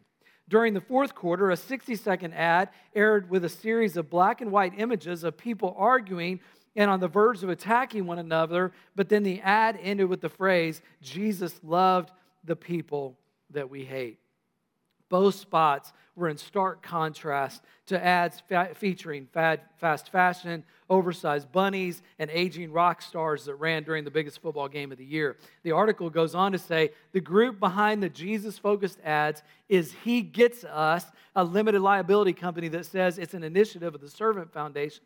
During 0.50 0.74
the 0.74 0.82
fourth 0.82 1.16
quarter, 1.16 1.50
a 1.52 1.58
60 1.58 1.96
second 1.96 2.34
ad 2.34 2.70
aired 2.96 3.30
with 3.30 3.46
a 3.46 3.50
series 3.50 3.98
of 3.98 4.10
black 4.10 4.42
and 4.42 4.52
white 4.52 4.74
images 4.78 5.24
of 5.24 5.38
people 5.38 5.74
arguing 5.78 6.42
and 6.76 6.90
on 6.90 7.00
the 7.00 7.08
verge 7.08 7.44
of 7.44 7.50
attacking 7.50 8.06
one 8.06 8.20
another, 8.20 8.72
but 8.96 9.10
then 9.10 9.24
the 9.24 9.40
ad 9.42 9.80
ended 9.82 10.10
with 10.10 10.22
the 10.22 10.30
phrase, 10.30 10.82
Jesus 11.02 11.60
loved 11.64 12.12
the 12.44 12.56
people 12.56 13.18
that 13.52 13.70
we 13.70 13.86
hate. 13.86 14.20
Both 15.10 15.36
spots 15.36 15.94
were 16.16 16.30
in 16.30 16.38
stark 16.38 16.82
contrast 16.82 17.64
to 17.88 18.04
ads 18.04 18.42
fa- 18.48 18.72
featuring 18.76 19.28
fad, 19.32 19.62
fast 19.78 20.12
fashion, 20.12 20.64
oversized 20.90 21.52
bunnies, 21.52 22.02
and 22.20 22.30
aging 22.32 22.72
rock 22.72 23.02
stars 23.02 23.46
that 23.46 23.56
ran 23.56 23.84
during 23.84 24.04
the 24.04 24.12
biggest 24.12 24.42
football 24.42 24.68
game 24.68 24.92
of 24.92 24.98
the 24.98 25.06
year. 25.06 25.38
The 25.64 25.72
article 25.72 26.10
goes 26.10 26.36
on 26.36 26.52
to 26.52 26.60
say 26.60 26.92
the 27.12 27.20
group 27.20 27.60
behind 27.60 28.02
the 28.02 28.10
Jesus 28.10 28.58
focused 28.58 29.00
ads 29.04 29.42
is 29.70 29.94
He 30.04 30.22
Gets 30.22 30.64
Us, 30.64 31.06
a 31.36 31.44
limited 31.44 31.82
liability 31.82 32.34
company 32.34 32.68
that 32.70 32.86
says 32.86 33.18
it's 33.18 33.34
an 33.34 33.44
initiative 33.44 33.96
of 33.96 34.02
the 34.02 34.10
Servant 34.10 34.54
Foundation, 34.54 35.04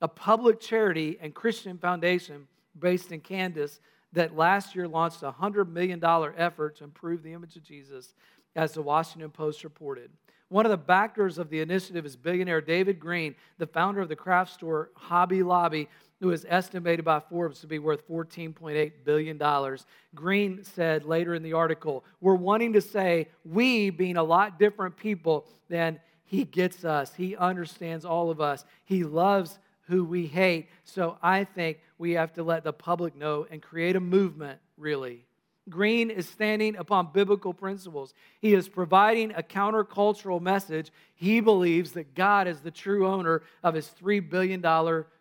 a 0.00 0.08
public 0.08 0.60
charity 0.60 1.18
and 1.20 1.34
Christian 1.34 1.78
foundation 1.78 2.48
based 2.78 3.12
in 3.12 3.20
Kansas 3.20 3.80
that 4.12 4.36
last 4.36 4.74
year 4.74 4.88
launched 4.88 5.22
a 5.22 5.32
$100 5.32 5.70
million 5.70 6.02
effort 6.36 6.76
to 6.76 6.84
improve 6.84 7.22
the 7.22 7.32
image 7.32 7.56
of 7.56 7.62
Jesus, 7.62 8.14
as 8.56 8.72
the 8.72 8.82
Washington 8.82 9.30
Post 9.30 9.64
reported. 9.64 10.10
One 10.48 10.64
of 10.64 10.70
the 10.70 10.78
backers 10.78 11.36
of 11.36 11.50
the 11.50 11.60
initiative 11.60 12.06
is 12.06 12.16
billionaire 12.16 12.62
David 12.62 12.98
Green, 12.98 13.34
the 13.58 13.66
founder 13.66 14.00
of 14.00 14.08
the 14.08 14.16
craft 14.16 14.52
store 14.54 14.90
Hobby 14.94 15.42
Lobby, 15.42 15.88
who 16.20 16.30
is 16.30 16.46
estimated 16.48 17.04
by 17.04 17.20
Forbes 17.20 17.60
to 17.60 17.66
be 17.66 17.78
worth 17.78 18.08
$14.8 18.08 18.92
billion. 19.04 19.78
Green 20.14 20.64
said 20.64 21.04
later 21.04 21.34
in 21.34 21.42
the 21.42 21.52
article, 21.52 22.04
We're 22.20 22.34
wanting 22.34 22.72
to 22.72 22.80
say 22.80 23.28
we, 23.44 23.90
being 23.90 24.16
a 24.16 24.22
lot 24.22 24.58
different 24.58 24.96
people, 24.96 25.46
than 25.68 26.00
he 26.24 26.44
gets 26.44 26.84
us. 26.84 27.14
He 27.14 27.36
understands 27.36 28.04
all 28.04 28.30
of 28.30 28.40
us. 28.40 28.64
He 28.84 29.04
loves 29.04 29.58
who 29.82 30.04
we 30.04 30.26
hate. 30.26 30.68
So 30.84 31.18
I 31.22 31.44
think 31.44 31.78
we 31.98 32.12
have 32.12 32.32
to 32.34 32.42
let 32.42 32.64
the 32.64 32.72
public 32.72 33.16
know 33.16 33.46
and 33.50 33.60
create 33.60 33.96
a 33.96 34.00
movement, 34.00 34.60
really. 34.76 35.24
Green 35.68 36.10
is 36.10 36.28
standing 36.28 36.76
upon 36.76 37.12
biblical 37.12 37.52
principles. 37.52 38.14
He 38.40 38.54
is 38.54 38.68
providing 38.68 39.32
a 39.32 39.42
countercultural 39.42 40.40
message. 40.40 40.90
He 41.14 41.40
believes 41.40 41.92
that 41.92 42.14
God 42.14 42.48
is 42.48 42.60
the 42.60 42.70
true 42.70 43.06
owner 43.06 43.42
of 43.62 43.74
his 43.74 43.90
$3 44.00 44.28
billion 44.30 44.62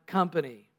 company. 0.05 0.69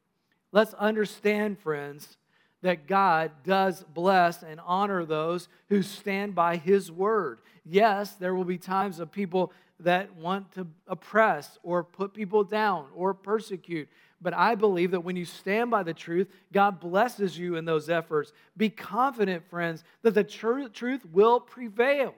Let's 0.51 0.73
understand, 0.73 1.59
friends, 1.59 2.17
that 2.61 2.87
God 2.87 3.31
does 3.43 3.83
bless 3.93 4.41
and 4.41 4.59
honor 4.65 5.05
those 5.05 5.47
who 5.69 5.81
stand 5.81 6.33
by 6.35 6.57
his 6.57 6.91
word. 6.91 7.39
Yes, 7.65 8.13
there 8.13 8.33
will 8.33 8.45
be 8.45 8.57
times 8.57 8.99
of 8.99 9.11
people 9.11 9.53
that 9.81 10.13
want 10.15 10.51
to 10.53 10.67
oppress 10.87 11.57
or 11.63 11.83
put 11.83 12.13
people 12.13 12.43
down 12.43 12.87
or 12.95 13.13
persecute. 13.13 13.87
But 14.21 14.33
I 14.33 14.55
believe 14.55 14.91
that 14.91 15.01
when 15.01 15.15
you 15.15 15.25
stand 15.25 15.71
by 15.71 15.83
the 15.83 15.93
truth, 15.93 16.27
God 16.51 16.79
blesses 16.79 17.37
you 17.37 17.55
in 17.55 17.65
those 17.65 17.89
efforts. 17.89 18.33
Be 18.57 18.69
confident, 18.69 19.49
friends, 19.49 19.83
that 20.01 20.13
the 20.13 20.23
tr- 20.23 20.67
truth 20.73 21.05
will 21.11 21.39
prevail. 21.39 22.13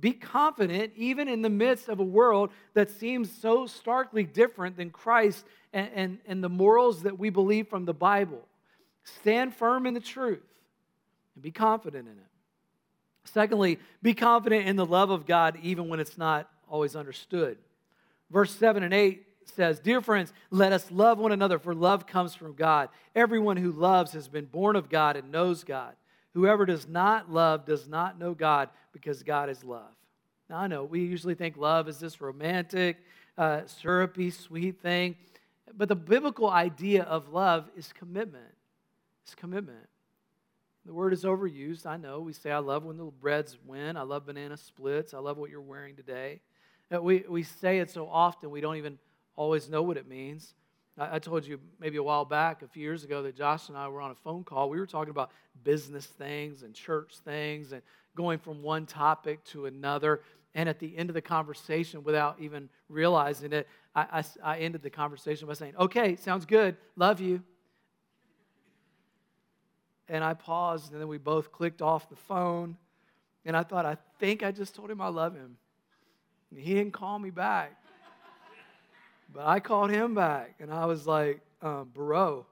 Be 0.00 0.12
confident, 0.12 0.92
even 0.96 1.28
in 1.28 1.42
the 1.42 1.50
midst 1.50 1.88
of 1.88 2.00
a 2.00 2.04
world 2.04 2.50
that 2.74 2.90
seems 2.90 3.30
so 3.30 3.66
starkly 3.66 4.24
different 4.24 4.76
than 4.76 4.90
Christ 4.90 5.44
and, 5.72 5.90
and, 5.94 6.18
and 6.26 6.42
the 6.42 6.48
morals 6.48 7.02
that 7.02 7.18
we 7.18 7.30
believe 7.30 7.68
from 7.68 7.84
the 7.84 7.94
Bible. 7.94 8.46
Stand 9.04 9.54
firm 9.54 9.86
in 9.86 9.94
the 9.94 10.00
truth 10.00 10.42
and 11.34 11.42
be 11.42 11.50
confident 11.50 12.08
in 12.08 12.14
it. 12.14 12.30
Secondly, 13.24 13.78
be 14.02 14.14
confident 14.14 14.66
in 14.66 14.76
the 14.76 14.86
love 14.86 15.10
of 15.10 15.26
God 15.26 15.58
even 15.62 15.88
when 15.88 16.00
it's 16.00 16.18
not 16.18 16.50
always 16.68 16.96
understood. 16.96 17.58
Verse 18.30 18.54
7 18.54 18.82
and 18.82 18.94
8 18.94 19.26
says, 19.54 19.80
Dear 19.80 20.00
friends, 20.00 20.32
let 20.50 20.72
us 20.72 20.90
love 20.90 21.18
one 21.18 21.32
another, 21.32 21.58
for 21.58 21.74
love 21.74 22.06
comes 22.06 22.34
from 22.34 22.54
God. 22.54 22.88
Everyone 23.14 23.56
who 23.56 23.72
loves 23.72 24.12
has 24.12 24.28
been 24.28 24.46
born 24.46 24.76
of 24.76 24.88
God 24.88 25.16
and 25.16 25.30
knows 25.30 25.64
God. 25.64 25.94
Whoever 26.34 26.64
does 26.64 26.88
not 26.88 27.30
love 27.30 27.66
does 27.66 27.88
not 27.88 28.18
know 28.18 28.34
God, 28.34 28.68
because 28.92 29.22
God 29.22 29.50
is 29.50 29.64
love. 29.64 29.90
Now, 30.48 30.58
I 30.58 30.66
know 30.66 30.84
we 30.84 31.00
usually 31.00 31.34
think 31.34 31.56
love 31.56 31.88
is 31.88 31.98
this 31.98 32.20
romantic, 32.20 32.98
uh, 33.36 33.62
syrupy, 33.66 34.30
sweet 34.30 34.80
thing, 34.80 35.16
but 35.76 35.88
the 35.88 35.96
biblical 35.96 36.50
idea 36.50 37.02
of 37.04 37.28
love 37.28 37.70
is 37.76 37.92
commitment. 37.92 38.54
It's 39.22 39.34
commitment. 39.34 39.86
The 40.86 40.94
word 40.94 41.12
is 41.12 41.24
overused. 41.24 41.86
I 41.86 41.96
know. 41.96 42.20
We 42.20 42.32
say, 42.32 42.50
I 42.50 42.58
love 42.58 42.84
when 42.84 42.96
the 42.96 43.10
Reds 43.20 43.58
win. 43.66 43.96
I 43.96 44.02
love 44.02 44.26
banana 44.26 44.56
splits. 44.56 45.14
I 45.14 45.18
love 45.18 45.36
what 45.36 45.50
you're 45.50 45.60
wearing 45.60 45.94
today. 45.94 46.40
Uh, 46.92 47.00
we, 47.00 47.24
we 47.28 47.42
say 47.42 47.78
it 47.78 47.90
so 47.90 48.08
often, 48.08 48.50
we 48.50 48.60
don't 48.60 48.76
even 48.76 48.98
always 49.40 49.70
know 49.70 49.82
what 49.82 49.96
it 49.96 50.06
means. 50.06 50.52
I, 50.98 51.16
I 51.16 51.18
told 51.18 51.46
you 51.46 51.58
maybe 51.80 51.96
a 51.96 52.02
while 52.02 52.26
back, 52.26 52.60
a 52.60 52.68
few 52.68 52.82
years 52.82 53.04
ago, 53.04 53.22
that 53.22 53.34
Josh 53.34 53.70
and 53.70 53.76
I 53.76 53.88
were 53.88 54.02
on 54.02 54.10
a 54.10 54.14
phone 54.14 54.44
call. 54.44 54.68
We 54.68 54.78
were 54.78 54.86
talking 54.86 55.10
about 55.10 55.30
business 55.64 56.04
things 56.04 56.62
and 56.62 56.74
church 56.74 57.14
things 57.24 57.72
and 57.72 57.80
going 58.14 58.38
from 58.38 58.62
one 58.62 58.84
topic 58.84 59.42
to 59.44 59.64
another. 59.64 60.20
And 60.54 60.68
at 60.68 60.78
the 60.78 60.94
end 60.94 61.08
of 61.08 61.14
the 61.14 61.22
conversation, 61.22 62.04
without 62.04 62.36
even 62.38 62.68
realizing 62.90 63.54
it, 63.54 63.66
I, 63.94 64.22
I, 64.44 64.54
I 64.54 64.58
ended 64.58 64.82
the 64.82 64.90
conversation 64.90 65.48
by 65.48 65.54
saying, 65.54 65.74
Okay, 65.78 66.16
sounds 66.16 66.44
good. 66.44 66.76
Love 66.96 67.18
you. 67.20 67.42
And 70.06 70.22
I 70.22 70.34
paused, 70.34 70.92
and 70.92 71.00
then 71.00 71.08
we 71.08 71.18
both 71.18 71.50
clicked 71.50 71.80
off 71.80 72.10
the 72.10 72.16
phone. 72.16 72.76
And 73.46 73.56
I 73.56 73.62
thought, 73.62 73.86
I 73.86 73.96
think 74.18 74.42
I 74.42 74.52
just 74.52 74.74
told 74.74 74.90
him 74.90 75.00
I 75.00 75.08
love 75.08 75.34
him. 75.34 75.56
He 76.54 76.74
didn't 76.74 76.92
call 76.92 77.18
me 77.18 77.30
back. 77.30 77.79
But 79.32 79.46
I 79.46 79.60
called 79.60 79.90
him 79.90 80.14
back 80.14 80.56
and 80.60 80.72
I 80.72 80.86
was 80.86 81.06
like, 81.06 81.40
um, 81.62 81.90
Bro, 81.92 82.46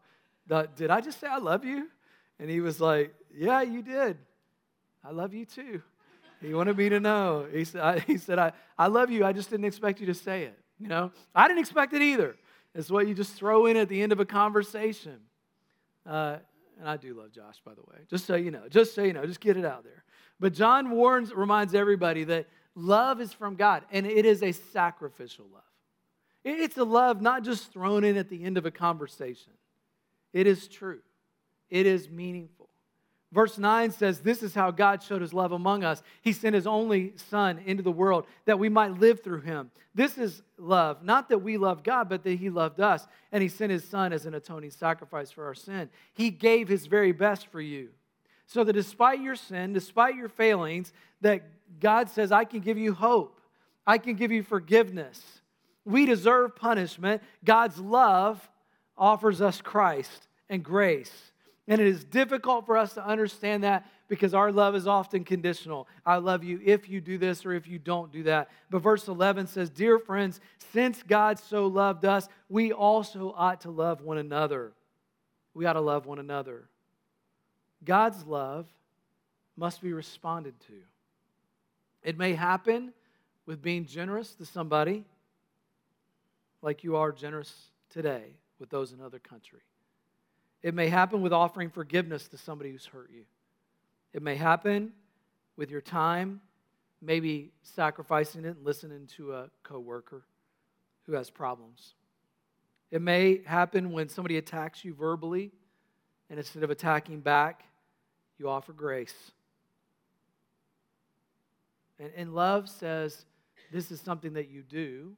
did 0.77 0.91
I 0.91 1.01
just 1.01 1.21
say 1.21 1.27
I 1.27 1.39
love 1.39 1.65
you? 1.65 1.89
And 2.39 2.49
he 2.49 2.61
was 2.61 2.81
like, 2.81 3.15
Yeah, 3.35 3.63
you 3.63 3.83
did. 3.83 4.17
I 5.05 5.11
love 5.11 5.35
you 5.35 5.45
too. 5.45 5.83
He 6.41 6.55
wanted 6.55 6.77
me 6.77 6.89
to 6.89 7.01
know. 7.01 7.47
He 7.53 7.65
said, 7.65 7.81
I, 7.81 7.99
he 8.07 8.17
said 8.17 8.39
I, 8.39 8.53
I 8.79 8.87
love 8.87 9.11
you. 9.11 9.25
I 9.25 9.33
just 9.33 9.51
didn't 9.51 9.67
expect 9.67 10.01
you 10.01 10.07
to 10.07 10.15
say 10.15 10.45
it. 10.45 10.59
You 10.79 10.89
know, 10.89 11.11
I 11.35 11.49
didn't 11.49 11.61
expect 11.61 11.93
it 11.95 12.03
either. 12.03 12.37
It's 12.75 12.91
what 12.91 13.09
you 13.09 13.15
just 13.15 13.33
throw 13.33 13.67
in 13.67 13.77
at 13.77 13.89
the 13.89 14.01
end 14.01 14.13
of 14.13 14.21
a 14.21 14.25
conversation. 14.25 15.19
Uh, 16.07 16.37
and 16.79 16.89
I 16.89 16.97
do 16.97 17.15
love 17.15 17.33
Josh, 17.33 17.57
by 17.65 17.75
the 17.75 17.81
way. 17.81 17.99
Just 18.09 18.25
so 18.25 18.37
you 18.37 18.53
know, 18.53 18.69
just 18.69 18.95
so 18.95 19.03
you 19.03 19.13
know, 19.13 19.27
just 19.27 19.41
get 19.41 19.57
it 19.57 19.65
out 19.65 19.83
there. 19.83 20.05
But 20.39 20.53
John 20.53 20.91
warns, 20.91 21.35
reminds 21.35 21.75
everybody 21.75 22.23
that 22.25 22.47
Love 22.79 23.21
is 23.21 23.33
from 23.33 23.57
God, 23.57 23.83
and 23.91 24.07
it 24.07 24.25
is 24.25 24.41
a 24.41 24.53
sacrificial 24.53 25.47
love. 25.53 25.63
It's 26.49 26.79
a 26.79 26.85
love 26.85 27.21
not 27.21 27.45
just 27.45 27.73
thrown 27.73 28.05
in 28.05 28.17
at 28.17 28.29
the 28.29 28.43
end 28.43 28.57
of 28.57 28.67
a 28.67 28.71
conversation, 28.71 29.53
it 30.33 30.47
is 30.47 30.69
true, 30.69 31.01
it 31.71 31.87
is 31.87 32.09
meaningful. 32.09 32.69
Verse 33.31 33.59
9 33.59 33.91
says, 33.91 34.21
This 34.21 34.43
is 34.43 34.55
how 34.55 34.71
God 34.71 35.03
showed 35.03 35.21
his 35.21 35.35
love 35.35 35.53
among 35.53 35.85
us. 35.85 36.03
He 36.23 36.33
sent 36.33 36.55
his 36.55 36.67
only 36.67 37.13
Son 37.17 37.61
into 37.67 37.83
the 37.83 37.93
world 37.93 38.27
that 38.47 38.59
we 38.59 38.71
might 38.71 38.99
live 38.99 39.23
through 39.23 39.43
him. 39.43 39.71
This 39.95 40.17
is 40.17 40.43
love, 40.57 41.05
not 41.05 41.29
that 41.29 41.41
we 41.41 41.59
love 41.59 41.83
God, 41.83 42.09
but 42.09 42.23
that 42.25 42.39
he 42.39 42.49
loved 42.49 42.81
us, 42.81 43.07
and 43.31 43.43
he 43.43 43.51
sent 43.51 43.71
his 43.71 43.85
Son 43.85 44.15
as 44.15 44.25
an 44.25 44.33
atoning 44.33 44.71
sacrifice 44.71 45.31
for 45.31 45.45
our 45.45 45.55
sin. 45.55 45.91
He 46.15 46.31
gave 46.31 46.69
his 46.69 46.87
very 46.87 47.13
best 47.13 47.49
for 47.49 47.61
you. 47.61 47.91
So 48.47 48.65
that 48.65 48.73
despite 48.73 49.21
your 49.21 49.37
sin, 49.37 49.75
despite 49.75 50.15
your 50.15 50.31
failings, 50.31 50.95
that 51.21 51.43
God 51.81 52.09
says, 52.09 52.33
I 52.33 52.45
can 52.45 52.61
give 52.61 52.79
you 52.79 52.95
hope. 52.95 53.43
I 53.87 53.99
can 53.99 54.15
give 54.15 54.33
you 54.33 54.43
forgiveness. 54.43 55.23
We 55.89 56.05
deserve 56.05 56.55
punishment. 56.55 57.23
God's 57.43 57.79
love 57.79 58.47
offers 58.99 59.41
us 59.41 59.63
Christ 59.63 60.29
and 60.51 60.63
grace. 60.63 61.33
And 61.67 61.81
it 61.81 61.87
is 61.87 62.05
difficult 62.05 62.67
for 62.67 62.77
us 62.77 62.93
to 62.95 63.07
understand 63.07 63.65
that 63.65 63.91
because 64.07 64.35
our 64.35 64.53
love 64.53 64.75
is 64.75 64.87
often 64.87 65.25
conditional. 65.25 65.89
I 66.05 66.17
love 66.17 66.45
you 66.45 66.61
if 66.63 66.91
you 66.91 67.01
do 67.01 67.17
this 67.17 67.47
or 67.47 67.55
if 67.55 67.67
you 67.67 67.79
don't 67.79 68.13
do 68.13 68.25
that. 68.25 68.51
But 68.69 68.81
verse 68.81 69.09
11 69.09 69.47
says, 69.47 69.71
Dear 69.71 69.99
friends, 69.99 70.41
since 70.75 71.03
God 71.03 71.39
so 71.39 71.67
loved 71.67 72.05
us, 72.05 72.29
we 72.51 72.71
also 72.71 73.33
ought 73.35 73.63
to 73.63 73.71
love 73.71 74.03
one 74.03 74.19
another. 74.19 74.73
We 75.55 75.65
ought 75.65 75.73
to 75.73 75.81
love 75.81 76.05
one 76.05 76.19
another. 76.19 76.69
God's 77.83 78.27
love 78.27 78.67
must 79.57 79.81
be 79.81 79.95
responded 79.95 80.61
to. 80.67 80.75
It 82.03 82.19
may 82.19 82.35
happen 82.35 82.93
with 83.47 83.63
being 83.63 83.87
generous 83.87 84.35
to 84.35 84.45
somebody. 84.45 85.07
Like 86.63 86.85
you 86.85 86.97
are 86.97 87.13
generous 87.13 87.53
today 87.91 88.37
with 88.59 88.71
those 88.71 88.93
in 88.93 89.01
other 89.01 89.19
country. 89.19 89.61
It 90.63 90.75
may 90.75 90.89
happen 90.89 91.21
with 91.23 91.33
offering 91.33 91.71
forgiveness 91.71 92.29
to 92.29 92.39
somebody 92.39 92.73
who's 92.73 92.87
hurt 92.87 93.11
you. 93.13 93.25
It 94.13 94.23
may 94.23 94.35
happen 94.35 94.93
with 95.57 95.71
your 95.71 95.81
time, 95.81 96.41
maybe 97.01 97.53
sacrificing 97.63 98.45
it 98.45 98.57
and 98.57 98.65
listening 98.65 99.07
to 99.17 99.35
a 99.35 99.51
coworker 99.63 100.25
who 101.07 101.13
has 101.13 101.31
problems. 101.31 101.95
It 102.91 103.03
may 103.03 103.43
happen 103.45 103.93
when 103.93 104.09
somebody 104.09 104.37
attacks 104.37 104.85
you 104.85 104.95
verbally, 104.95 105.53
and 106.31 106.39
instead 106.39 106.63
of 106.63 106.71
attacking 106.71 107.21
back, 107.21 107.65
you 108.39 108.49
offer 108.49 108.73
grace. 108.73 109.15
And, 111.99 112.11
and 112.17 112.35
love 112.35 112.69
says 112.69 113.25
this 113.73 113.91
is 113.91 114.01
something 114.01 114.33
that 114.35 114.49
you 114.49 114.63
do. 114.63 115.13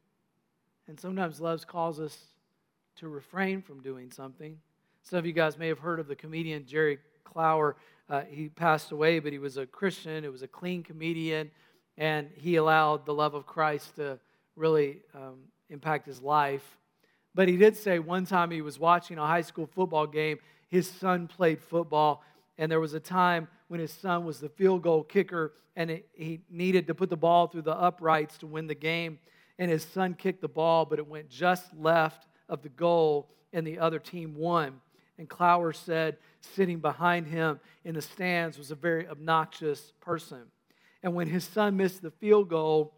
And 0.90 0.98
sometimes 0.98 1.40
love 1.40 1.64
calls 1.68 2.00
us 2.00 2.18
to 2.96 3.06
refrain 3.06 3.62
from 3.62 3.80
doing 3.80 4.10
something. 4.10 4.58
Some 5.04 5.20
of 5.20 5.24
you 5.24 5.32
guys 5.32 5.56
may 5.56 5.68
have 5.68 5.78
heard 5.78 6.00
of 6.00 6.08
the 6.08 6.16
comedian 6.16 6.66
Jerry 6.66 6.98
Clower. 7.22 7.76
Uh, 8.08 8.22
he 8.28 8.48
passed 8.48 8.90
away, 8.90 9.20
but 9.20 9.30
he 9.30 9.38
was 9.38 9.56
a 9.56 9.66
Christian. 9.66 10.24
It 10.24 10.32
was 10.32 10.42
a 10.42 10.48
clean 10.48 10.82
comedian, 10.82 11.52
and 11.96 12.28
he 12.34 12.56
allowed 12.56 13.06
the 13.06 13.14
love 13.14 13.34
of 13.34 13.46
Christ 13.46 13.94
to 13.96 14.18
really 14.56 15.02
um, 15.14 15.36
impact 15.68 16.06
his 16.06 16.20
life. 16.20 16.76
But 17.36 17.46
he 17.46 17.56
did 17.56 17.76
say 17.76 18.00
one 18.00 18.26
time 18.26 18.50
he 18.50 18.60
was 18.60 18.80
watching 18.80 19.16
a 19.16 19.24
high 19.24 19.42
school 19.42 19.68
football 19.72 20.08
game. 20.08 20.40
His 20.66 20.90
son 20.90 21.28
played 21.28 21.62
football, 21.62 22.24
and 22.58 22.68
there 22.68 22.80
was 22.80 22.94
a 22.94 23.00
time 23.00 23.46
when 23.68 23.78
his 23.78 23.92
son 23.92 24.24
was 24.24 24.40
the 24.40 24.48
field 24.48 24.82
goal 24.82 25.04
kicker, 25.04 25.52
and 25.76 25.88
it, 25.88 26.08
he 26.14 26.40
needed 26.50 26.88
to 26.88 26.96
put 26.96 27.10
the 27.10 27.16
ball 27.16 27.46
through 27.46 27.62
the 27.62 27.78
uprights 27.78 28.38
to 28.38 28.48
win 28.48 28.66
the 28.66 28.74
game. 28.74 29.20
And 29.60 29.70
his 29.70 29.84
son 29.84 30.14
kicked 30.14 30.40
the 30.40 30.48
ball, 30.48 30.86
but 30.86 30.98
it 30.98 31.06
went 31.06 31.28
just 31.28 31.72
left 31.76 32.26
of 32.48 32.62
the 32.62 32.70
goal, 32.70 33.28
and 33.52 33.64
the 33.64 33.78
other 33.78 33.98
team 33.98 34.34
won. 34.34 34.80
And 35.18 35.28
Clower 35.28 35.74
said, 35.74 36.16
sitting 36.40 36.78
behind 36.80 37.26
him 37.26 37.60
in 37.84 37.94
the 37.94 38.00
stands 38.00 38.56
was 38.56 38.70
a 38.70 38.74
very 38.74 39.06
obnoxious 39.06 39.92
person. 40.00 40.44
And 41.02 41.14
when 41.14 41.28
his 41.28 41.44
son 41.44 41.76
missed 41.76 42.00
the 42.00 42.10
field 42.10 42.48
goal, 42.48 42.94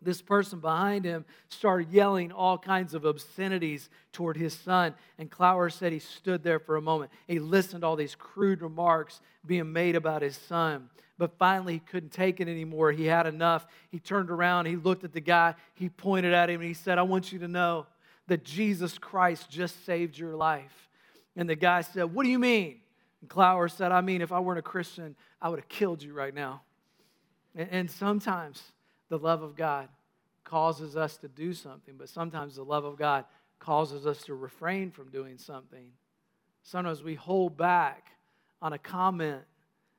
this 0.00 0.22
person 0.22 0.60
behind 0.60 1.04
him 1.04 1.24
started 1.48 1.90
yelling 1.90 2.30
all 2.30 2.56
kinds 2.56 2.94
of 2.94 3.04
obscenities 3.04 3.90
toward 4.12 4.36
his 4.36 4.54
son. 4.54 4.94
And 5.18 5.28
Clower 5.28 5.70
said 5.70 5.92
he 5.92 5.98
stood 5.98 6.44
there 6.44 6.60
for 6.60 6.76
a 6.76 6.82
moment. 6.82 7.10
He 7.26 7.40
listened 7.40 7.82
to 7.82 7.88
all 7.88 7.96
these 7.96 8.14
crude 8.14 8.62
remarks 8.62 9.20
being 9.44 9.72
made 9.72 9.96
about 9.96 10.22
his 10.22 10.36
son. 10.36 10.88
But 11.20 11.36
finally, 11.36 11.74
he 11.74 11.78
couldn't 11.80 12.12
take 12.12 12.40
it 12.40 12.48
anymore. 12.48 12.92
He 12.92 13.04
had 13.04 13.26
enough. 13.26 13.66
He 13.90 13.98
turned 13.98 14.30
around, 14.30 14.64
he 14.64 14.76
looked 14.76 15.04
at 15.04 15.12
the 15.12 15.20
guy, 15.20 15.54
he 15.74 15.90
pointed 15.90 16.32
at 16.32 16.48
him, 16.48 16.62
and 16.62 16.68
he 16.68 16.72
said, 16.72 16.96
I 16.96 17.02
want 17.02 17.30
you 17.30 17.38
to 17.40 17.46
know 17.46 17.86
that 18.28 18.42
Jesus 18.42 18.96
Christ 18.96 19.50
just 19.50 19.84
saved 19.84 20.16
your 20.16 20.34
life. 20.34 20.88
And 21.36 21.46
the 21.46 21.56
guy 21.56 21.82
said, 21.82 22.04
What 22.04 22.22
do 22.22 22.30
you 22.30 22.38
mean? 22.38 22.80
And 23.20 23.28
Clower 23.28 23.68
said, 23.68 23.92
I 23.92 24.00
mean, 24.00 24.22
if 24.22 24.32
I 24.32 24.40
weren't 24.40 24.60
a 24.60 24.62
Christian, 24.62 25.14
I 25.42 25.50
would 25.50 25.58
have 25.58 25.68
killed 25.68 26.02
you 26.02 26.14
right 26.14 26.34
now. 26.34 26.62
And, 27.54 27.68
and 27.70 27.90
sometimes, 27.90 28.62
the 29.10 29.18
love 29.18 29.42
of 29.42 29.54
God 29.54 29.90
causes 30.42 30.96
us 30.96 31.18
to 31.18 31.28
do 31.28 31.52
something, 31.52 31.96
but 31.98 32.08
sometimes 32.08 32.56
the 32.56 32.64
love 32.64 32.86
of 32.86 32.96
God 32.96 33.26
causes 33.58 34.06
us 34.06 34.22
to 34.22 34.34
refrain 34.34 34.90
from 34.90 35.10
doing 35.10 35.36
something. 35.36 35.90
Sometimes 36.62 37.02
we 37.02 37.14
hold 37.14 37.58
back 37.58 38.06
on 38.62 38.72
a 38.72 38.78
comment 38.78 39.42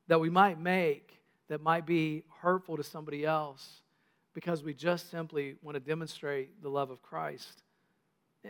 that 0.08 0.20
we 0.20 0.30
might 0.30 0.60
make 0.60 1.20
that 1.50 1.62
might 1.62 1.86
be 1.86 2.24
hurtful 2.42 2.78
to 2.78 2.84
somebody 2.84 3.26
else 3.26 3.82
because 4.34 4.64
we 4.64 4.74
just 4.74 5.12
simply 5.12 5.56
want 5.62 5.76
to 5.76 5.82
demonstrate 5.82 6.62
the 6.62 6.70
love 6.70 6.90
of 6.90 7.02
Christ. 7.02 7.64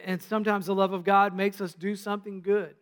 And 0.06 0.22
sometimes 0.22 0.68
the 0.68 0.76
love 0.76 0.94
of 0.94 1.04
God 1.04 1.36
makes 1.36 1.60
us 1.60 1.74
do 1.74 1.96
something 1.96 2.42
good. 2.42 2.76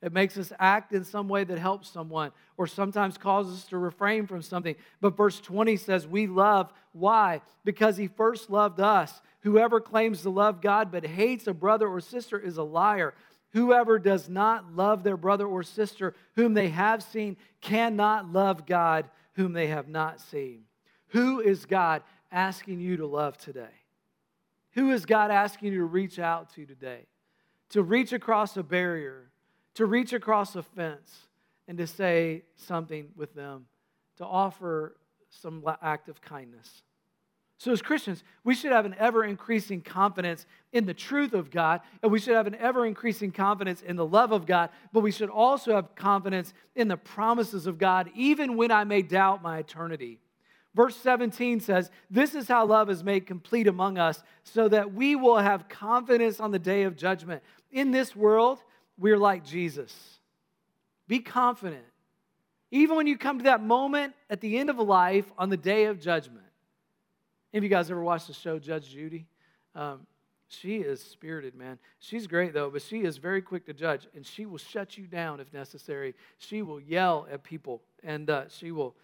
It 0.00 0.12
makes 0.12 0.36
us 0.36 0.52
act 0.58 0.92
in 0.92 1.02
some 1.02 1.28
way 1.28 1.44
that 1.44 1.58
helps 1.58 1.88
someone, 1.88 2.30
or 2.58 2.66
sometimes 2.66 3.16
causes 3.16 3.54
us 3.54 3.64
to 3.68 3.78
refrain 3.78 4.26
from 4.26 4.42
something. 4.42 4.76
But 5.00 5.16
verse 5.16 5.40
20 5.40 5.76
says, 5.76 6.06
We 6.06 6.26
love. 6.26 6.72
Why? 6.92 7.40
Because 7.64 7.96
He 7.96 8.08
first 8.08 8.50
loved 8.50 8.80
us. 8.80 9.22
Whoever 9.40 9.80
claims 9.80 10.22
to 10.22 10.30
love 10.30 10.60
God 10.60 10.92
but 10.92 11.06
hates 11.06 11.46
a 11.46 11.54
brother 11.54 11.88
or 11.88 12.00
sister 12.00 12.38
is 12.38 12.58
a 12.58 12.62
liar. 12.62 13.14
Whoever 13.54 13.98
does 13.98 14.28
not 14.28 14.74
love 14.76 15.02
their 15.02 15.16
brother 15.16 15.46
or 15.46 15.62
sister 15.62 16.14
whom 16.34 16.54
they 16.54 16.68
have 16.68 17.02
seen 17.02 17.36
cannot 17.60 18.30
love 18.30 18.66
God 18.66 19.08
whom 19.32 19.52
they 19.52 19.68
have 19.68 19.88
not 19.88 20.20
seen. 20.20 20.64
Who 21.08 21.40
is 21.40 21.64
God 21.64 22.02
asking 22.30 22.80
you 22.80 22.98
to 22.98 23.06
love 23.06 23.38
today? 23.38 23.82
Who 24.72 24.90
is 24.90 25.06
God 25.06 25.30
asking 25.30 25.72
you 25.72 25.78
to 25.78 25.84
reach 25.84 26.18
out 26.18 26.52
to 26.54 26.66
today? 26.66 27.06
To 27.70 27.82
reach 27.82 28.12
across 28.12 28.56
a 28.56 28.62
barrier 28.62 29.30
to 29.74 29.86
reach 29.86 30.12
across 30.12 30.56
a 30.56 30.62
fence 30.62 31.28
and 31.68 31.78
to 31.78 31.86
say 31.86 32.42
something 32.56 33.08
with 33.16 33.34
them, 33.34 33.66
to 34.16 34.24
offer 34.24 34.96
some 35.28 35.64
act 35.82 36.08
of 36.08 36.20
kindness. 36.20 36.82
So, 37.64 37.72
as 37.72 37.80
Christians, 37.80 38.22
we 38.44 38.54
should 38.54 38.72
have 38.72 38.84
an 38.84 38.94
ever 38.98 39.24
increasing 39.24 39.80
confidence 39.80 40.44
in 40.74 40.84
the 40.84 40.92
truth 40.92 41.32
of 41.32 41.50
God, 41.50 41.80
and 42.02 42.12
we 42.12 42.18
should 42.18 42.34
have 42.34 42.46
an 42.46 42.56
ever 42.56 42.84
increasing 42.84 43.32
confidence 43.32 43.80
in 43.80 43.96
the 43.96 44.04
love 44.04 44.32
of 44.32 44.44
God, 44.44 44.68
but 44.92 45.00
we 45.00 45.10
should 45.10 45.30
also 45.30 45.74
have 45.74 45.94
confidence 45.94 46.52
in 46.76 46.88
the 46.88 46.98
promises 46.98 47.66
of 47.66 47.78
God, 47.78 48.10
even 48.14 48.58
when 48.58 48.70
I 48.70 48.84
may 48.84 49.00
doubt 49.00 49.42
my 49.42 49.56
eternity. 49.56 50.18
Verse 50.74 50.94
17 50.94 51.60
says, 51.60 51.90
This 52.10 52.34
is 52.34 52.48
how 52.48 52.66
love 52.66 52.90
is 52.90 53.02
made 53.02 53.26
complete 53.26 53.66
among 53.66 53.96
us, 53.96 54.22
so 54.42 54.68
that 54.68 54.92
we 54.92 55.16
will 55.16 55.38
have 55.38 55.66
confidence 55.66 56.40
on 56.40 56.50
the 56.50 56.58
day 56.58 56.82
of 56.82 56.98
judgment. 56.98 57.42
In 57.72 57.92
this 57.92 58.14
world, 58.14 58.58
we're 58.98 59.16
like 59.16 59.42
Jesus. 59.42 60.18
Be 61.08 61.18
confident. 61.20 61.86
Even 62.70 62.96
when 62.96 63.06
you 63.06 63.16
come 63.16 63.38
to 63.38 63.44
that 63.44 63.62
moment 63.62 64.12
at 64.28 64.42
the 64.42 64.58
end 64.58 64.68
of 64.68 64.78
life 64.78 65.32
on 65.38 65.48
the 65.48 65.56
day 65.56 65.86
of 65.86 65.98
judgment. 65.98 66.43
Any 67.54 67.58
of 67.58 67.64
you 67.64 67.70
guys 67.70 67.88
ever 67.88 68.02
watched 68.02 68.26
the 68.26 68.32
show 68.32 68.58
Judge 68.58 68.90
Judy? 68.90 69.28
Um, 69.76 70.08
she 70.48 70.78
is 70.78 71.00
spirited, 71.00 71.54
man. 71.54 71.78
She's 72.00 72.26
great, 72.26 72.52
though, 72.52 72.68
but 72.68 72.82
she 72.82 73.02
is 73.02 73.16
very 73.16 73.40
quick 73.40 73.64
to 73.66 73.72
judge, 73.72 74.08
and 74.16 74.26
she 74.26 74.44
will 74.44 74.58
shut 74.58 74.98
you 74.98 75.06
down 75.06 75.38
if 75.38 75.52
necessary. 75.52 76.16
She 76.38 76.62
will 76.62 76.80
yell 76.80 77.28
at 77.30 77.44
people, 77.44 77.80
and 78.02 78.28
uh, 78.28 78.48
she 78.48 78.72
will 78.72 78.96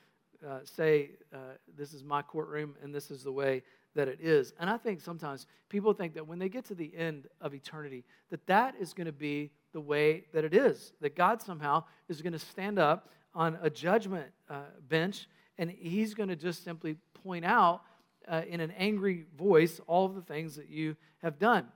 uh, 0.45 0.59
say, 0.65 1.11
uh, 1.33 1.53
This 1.77 1.95
is 1.95 2.03
my 2.03 2.23
courtroom, 2.23 2.75
and 2.83 2.93
this 2.93 3.13
is 3.13 3.23
the 3.23 3.31
way 3.31 3.63
that 3.95 4.09
it 4.09 4.19
is. 4.21 4.53
And 4.59 4.69
I 4.69 4.79
think 4.79 5.01
sometimes 5.01 5.47
people 5.69 5.93
think 5.93 6.15
that 6.15 6.27
when 6.27 6.41
they 6.41 6.49
get 6.49 6.65
to 6.65 6.75
the 6.75 6.93
end 6.97 7.29
of 7.41 7.55
eternity, 7.55 8.03
that 8.31 8.45
that 8.49 8.75
is 8.81 8.93
going 8.93 9.07
to 9.07 9.13
be 9.13 9.53
the 9.73 9.81
way 9.81 10.25
that 10.33 10.43
it 10.43 10.55
is. 10.55 10.93
That 11.01 11.15
God 11.15 11.41
somehow 11.41 11.85
is 12.09 12.21
going 12.21 12.33
to 12.33 12.39
stand 12.41 12.81
up 12.81 13.11
on 13.33 13.61
a 13.63 13.71
judgment 13.71 14.27
uh, 14.49 14.63
bench 14.89 15.29
and 15.61 15.71
he's 15.71 16.15
going 16.15 16.31
to 16.31 16.37
just 16.37 16.65
simply 16.65 16.97
point 17.23 17.45
out 17.45 17.83
uh, 18.29 18.43
in 18.49 18.61
an 18.61 18.73
angry 18.73 19.27
voice 19.37 19.81
all 19.87 20.07
of 20.07 20.15
the 20.15 20.23
things 20.23 20.57
that 20.57 20.69
you 20.69 20.97
have 21.23 21.39
done. 21.39 21.67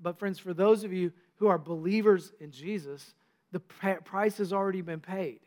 But, 0.00 0.18
friends, 0.18 0.38
for 0.38 0.54
those 0.54 0.84
of 0.84 0.92
you 0.92 1.12
who 1.36 1.46
are 1.46 1.58
believers 1.58 2.32
in 2.40 2.50
Jesus, 2.50 3.14
the 3.52 3.60
price 3.60 4.38
has 4.38 4.52
already 4.52 4.80
been 4.80 5.00
paid, 5.00 5.40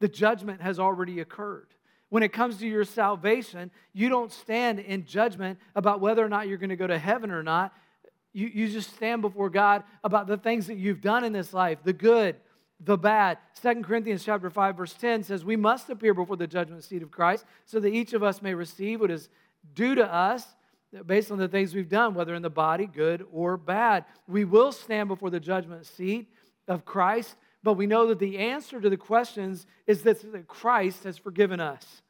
the 0.00 0.08
judgment 0.08 0.60
has 0.60 0.78
already 0.78 1.20
occurred. 1.20 1.68
When 2.08 2.22
it 2.22 2.32
comes 2.32 2.58
to 2.58 2.66
your 2.66 2.84
salvation, 2.84 3.70
you 3.92 4.08
don't 4.08 4.30
stand 4.30 4.78
in 4.78 5.06
judgment 5.06 5.58
about 5.74 6.00
whether 6.00 6.24
or 6.24 6.28
not 6.28 6.46
you're 6.46 6.58
going 6.58 6.70
to 6.70 6.76
go 6.76 6.86
to 6.86 6.98
heaven 6.98 7.32
or 7.32 7.42
not. 7.42 7.72
You, 8.32 8.46
you 8.46 8.68
just 8.68 8.94
stand 8.94 9.22
before 9.22 9.50
God 9.50 9.82
about 10.04 10.28
the 10.28 10.36
things 10.36 10.68
that 10.68 10.76
you've 10.76 11.00
done 11.00 11.24
in 11.24 11.32
this 11.32 11.52
life, 11.52 11.78
the 11.82 11.92
good, 11.92 12.36
the 12.78 12.96
bad. 12.96 13.38
Second 13.54 13.84
Corinthians 13.84 14.24
chapter 14.24 14.50
5, 14.50 14.76
verse 14.76 14.92
10 14.94 15.24
says, 15.24 15.44
We 15.44 15.56
must 15.56 15.88
appear 15.88 16.14
before 16.14 16.36
the 16.36 16.46
judgment 16.46 16.84
seat 16.84 17.02
of 17.02 17.10
Christ 17.10 17.44
so 17.64 17.80
that 17.80 17.88
each 17.88 18.12
of 18.12 18.22
us 18.22 18.42
may 18.42 18.54
receive 18.54 19.00
what 19.00 19.10
is 19.10 19.28
due 19.74 19.94
to 19.94 20.04
us 20.04 20.46
based 21.04 21.30
on 21.30 21.38
the 21.38 21.48
things 21.48 21.74
we've 21.74 21.88
done, 21.88 22.14
whether 22.14 22.34
in 22.34 22.42
the 22.42 22.50
body, 22.50 22.86
good 22.86 23.26
or 23.32 23.56
bad. 23.56 24.04
We 24.26 24.44
will 24.44 24.72
stand 24.72 25.08
before 25.08 25.30
the 25.30 25.40
judgment 25.40 25.86
seat 25.86 26.28
of 26.68 26.84
Christ, 26.84 27.36
but 27.62 27.74
we 27.74 27.86
know 27.86 28.06
that 28.08 28.18
the 28.18 28.38
answer 28.38 28.80
to 28.80 28.88
the 28.88 28.96
questions 28.96 29.66
is 29.86 30.02
that 30.02 30.46
Christ 30.46 31.04
has 31.04 31.18
forgiven 31.18 31.60
us. 31.60 32.02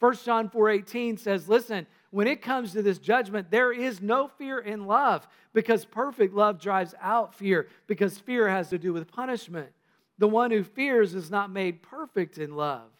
1 0.00 0.24
John 0.24 0.48
4:18 0.48 1.16
says, 1.16 1.48
"Listen, 1.48 1.86
when 2.10 2.26
it 2.26 2.42
comes 2.42 2.72
to 2.72 2.82
this 2.82 2.98
judgment, 2.98 3.50
there 3.50 3.72
is 3.72 4.00
no 4.00 4.28
fear 4.28 4.58
in 4.58 4.86
love 4.86 5.26
because 5.52 5.84
perfect 5.84 6.34
love 6.34 6.60
drives 6.60 6.94
out 7.00 7.34
fear 7.34 7.68
because 7.86 8.18
fear 8.18 8.48
has 8.48 8.68
to 8.70 8.78
do 8.78 8.92
with 8.92 9.10
punishment. 9.10 9.72
The 10.18 10.28
one 10.28 10.50
who 10.50 10.62
fears 10.62 11.14
is 11.14 11.30
not 11.30 11.50
made 11.50 11.82
perfect 11.82 12.38
in 12.38 12.54
love. 12.54 12.93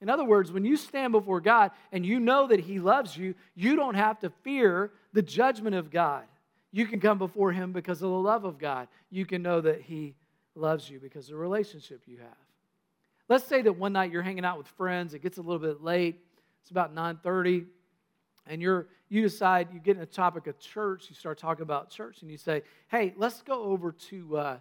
In 0.00 0.08
other 0.08 0.24
words, 0.24 0.52
when 0.52 0.64
you 0.64 0.76
stand 0.76 1.12
before 1.12 1.40
God 1.40 1.72
and 1.92 2.06
you 2.06 2.20
know 2.20 2.46
that 2.46 2.60
He 2.60 2.78
loves 2.78 3.16
you, 3.16 3.34
you 3.54 3.76
don't 3.76 3.94
have 3.94 4.20
to 4.20 4.30
fear 4.42 4.92
the 5.12 5.22
judgment 5.22 5.74
of 5.74 5.90
God. 5.90 6.24
You 6.70 6.86
can 6.86 7.00
come 7.00 7.18
before 7.18 7.52
Him 7.52 7.72
because 7.72 8.02
of 8.02 8.10
the 8.10 8.18
love 8.18 8.44
of 8.44 8.58
God. 8.58 8.88
You 9.10 9.26
can 9.26 9.42
know 9.42 9.60
that 9.60 9.82
He 9.82 10.14
loves 10.54 10.88
you 10.88 11.00
because 11.00 11.26
of 11.26 11.32
the 11.32 11.38
relationship 11.38 12.02
you 12.06 12.18
have. 12.18 12.28
Let's 13.28 13.44
say 13.44 13.62
that 13.62 13.72
one 13.72 13.92
night 13.92 14.12
you're 14.12 14.22
hanging 14.22 14.44
out 14.44 14.56
with 14.56 14.68
friends, 14.68 15.14
it 15.14 15.22
gets 15.22 15.38
a 15.38 15.42
little 15.42 15.58
bit 15.58 15.82
late, 15.82 16.20
it's 16.62 16.70
about 16.70 16.94
9:30 16.94 17.66
and 18.48 18.60
you're 18.60 18.88
you 19.08 19.22
decide 19.22 19.68
you 19.72 19.80
get 19.80 19.96
in 19.96 20.02
a 20.02 20.06
topic 20.06 20.46
of 20.46 20.58
church 20.58 21.06
you 21.08 21.14
start 21.14 21.38
talking 21.38 21.62
about 21.62 21.90
church 21.90 22.22
and 22.22 22.30
you 22.30 22.36
say 22.36 22.62
hey 22.88 23.14
let's 23.16 23.42
go 23.42 23.62
over 23.64 23.92
to 23.92 24.36
uh, 24.36 24.58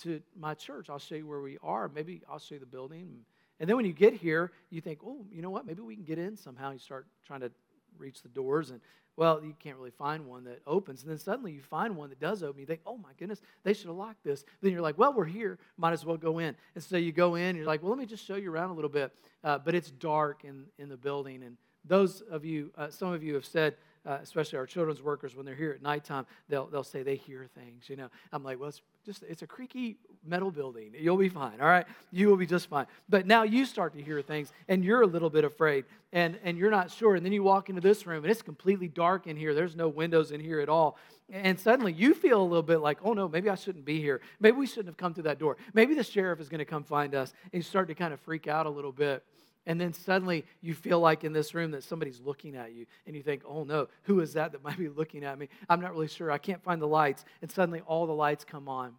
to 0.00 0.22
my 0.38 0.54
church 0.54 0.88
i'll 0.88 0.98
show 0.98 1.14
you 1.14 1.26
where 1.26 1.40
we 1.40 1.58
are 1.62 1.90
maybe 1.94 2.22
i'll 2.30 2.38
show 2.38 2.54
you 2.54 2.60
the 2.60 2.66
building 2.66 3.20
and 3.64 3.68
then 3.70 3.76
when 3.76 3.86
you 3.86 3.94
get 3.94 4.12
here 4.12 4.52
you 4.68 4.82
think 4.82 4.98
oh 5.06 5.24
you 5.32 5.40
know 5.40 5.48
what? 5.48 5.64
Maybe 5.64 5.80
we 5.80 5.94
can 5.94 6.04
get 6.04 6.18
in 6.18 6.36
somehow. 6.36 6.70
You 6.70 6.78
start 6.78 7.06
trying 7.26 7.40
to 7.40 7.50
reach 7.96 8.20
the 8.20 8.28
doors 8.28 8.68
and 8.68 8.80
well 9.16 9.40
you 9.42 9.54
can't 9.58 9.78
really 9.78 9.90
find 9.90 10.26
one 10.26 10.44
that 10.44 10.60
opens. 10.66 11.00
And 11.00 11.10
then 11.10 11.18
suddenly 11.18 11.52
you 11.52 11.62
find 11.62 11.96
one 11.96 12.10
that 12.10 12.20
does 12.20 12.42
open. 12.42 12.60
You 12.60 12.66
think 12.66 12.82
oh 12.84 12.98
my 12.98 13.12
goodness 13.18 13.40
they 13.62 13.72
should 13.72 13.86
have 13.86 13.96
locked 13.96 14.22
this. 14.22 14.44
Then 14.60 14.72
you're 14.72 14.82
like 14.82 14.98
well 14.98 15.14
we're 15.14 15.24
here. 15.24 15.58
Might 15.78 15.94
as 15.94 16.04
well 16.04 16.18
go 16.18 16.40
in. 16.40 16.54
And 16.74 16.84
so 16.84 16.98
you 16.98 17.10
go 17.10 17.36
in 17.36 17.44
and 17.44 17.56
you're 17.56 17.66
like 17.66 17.82
well 17.82 17.88
let 17.88 17.98
me 17.98 18.04
just 18.04 18.26
show 18.26 18.36
you 18.36 18.52
around 18.52 18.68
a 18.68 18.74
little 18.74 18.90
bit. 18.90 19.10
Uh, 19.42 19.56
but 19.56 19.74
it's 19.74 19.90
dark 19.90 20.44
in, 20.44 20.66
in 20.78 20.90
the 20.90 20.98
building. 20.98 21.42
And 21.42 21.56
those 21.86 22.20
of 22.20 22.44
you, 22.44 22.70
uh, 22.76 22.90
some 22.90 23.12
of 23.12 23.22
you 23.22 23.34
have 23.34 23.44
said, 23.44 23.76
uh, 24.06 24.18
especially 24.22 24.58
our 24.58 24.66
children's 24.66 25.02
workers, 25.02 25.34
when 25.34 25.46
they're 25.46 25.54
here 25.54 25.72
at 25.72 25.82
nighttime, 25.82 26.26
they'll, 26.48 26.66
they'll 26.66 26.84
say 26.84 27.02
they 27.02 27.16
hear 27.16 27.46
things. 27.54 27.88
You 27.88 27.96
know, 27.96 28.08
I'm 28.32 28.42
like, 28.42 28.58
well, 28.58 28.68
it's 28.68 28.82
just 29.04 29.22
it's 29.22 29.42
a 29.42 29.46
creaky 29.46 29.96
metal 30.24 30.50
building. 30.50 30.92
You'll 30.98 31.16
be 31.16 31.28
fine. 31.28 31.60
All 31.60 31.66
right, 31.66 31.86
you 32.10 32.28
will 32.28 32.36
be 32.36 32.46
just 32.46 32.68
fine. 32.68 32.86
But 33.08 33.26
now 33.26 33.42
you 33.42 33.66
start 33.66 33.94
to 33.94 34.02
hear 34.02 34.22
things, 34.22 34.52
and 34.68 34.84
you're 34.84 35.02
a 35.02 35.06
little 35.06 35.30
bit 35.30 35.44
afraid, 35.44 35.84
and 36.12 36.38
and 36.44 36.56
you're 36.56 36.70
not 36.70 36.90
sure. 36.90 37.14
And 37.14 37.24
then 37.24 37.32
you 37.32 37.42
walk 37.42 37.68
into 37.68 37.80
this 37.80 38.06
room, 38.06 38.24
and 38.24 38.30
it's 38.30 38.42
completely 38.42 38.88
dark 38.88 39.26
in 39.26 39.36
here. 39.36 39.54
There's 39.54 39.76
no 39.76 39.88
windows 39.88 40.30
in 40.30 40.40
here 40.40 40.60
at 40.60 40.68
all. 40.68 40.98
And 41.30 41.58
suddenly 41.58 41.92
you 41.92 42.12
feel 42.12 42.40
a 42.40 42.44
little 42.44 42.62
bit 42.62 42.78
like, 42.78 42.98
oh 43.02 43.14
no, 43.14 43.28
maybe 43.28 43.48
I 43.48 43.54
shouldn't 43.54 43.84
be 43.84 43.98
here. 43.98 44.20
Maybe 44.40 44.58
we 44.58 44.66
shouldn't 44.66 44.88
have 44.88 44.96
come 44.98 45.14
through 45.14 45.24
that 45.24 45.38
door. 45.38 45.56
Maybe 45.72 45.94
the 45.94 46.04
sheriff 46.04 46.38
is 46.38 46.50
going 46.50 46.58
to 46.58 46.66
come 46.66 46.84
find 46.84 47.14
us. 47.14 47.32
And 47.44 47.54
you 47.54 47.62
start 47.62 47.88
to 47.88 47.94
kind 47.94 48.12
of 48.12 48.20
freak 48.20 48.46
out 48.46 48.66
a 48.66 48.70
little 48.70 48.92
bit. 48.92 49.24
And 49.66 49.80
then 49.80 49.92
suddenly 49.92 50.44
you 50.60 50.74
feel 50.74 51.00
like 51.00 51.24
in 51.24 51.32
this 51.32 51.54
room 51.54 51.70
that 51.70 51.84
somebody's 51.84 52.20
looking 52.20 52.54
at 52.54 52.74
you, 52.74 52.86
and 53.06 53.16
you 53.16 53.22
think, 53.22 53.42
oh 53.46 53.64
no, 53.64 53.88
who 54.02 54.20
is 54.20 54.34
that 54.34 54.52
that 54.52 54.62
might 54.64 54.78
be 54.78 54.88
looking 54.88 55.24
at 55.24 55.38
me? 55.38 55.48
I'm 55.68 55.80
not 55.80 55.92
really 55.92 56.08
sure. 56.08 56.30
I 56.30 56.38
can't 56.38 56.62
find 56.62 56.80
the 56.80 56.86
lights. 56.86 57.24
And 57.42 57.50
suddenly 57.50 57.80
all 57.86 58.06
the 58.06 58.12
lights 58.12 58.44
come 58.44 58.68
on. 58.68 58.94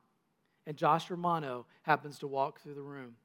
And 0.67 0.75
Josh 0.75 1.11
Romano 1.11 1.65
happens 1.83 2.19
to 2.19 2.27
walk 2.27 2.59
through 2.61 2.73
the 2.73 2.81
room. 2.81 3.15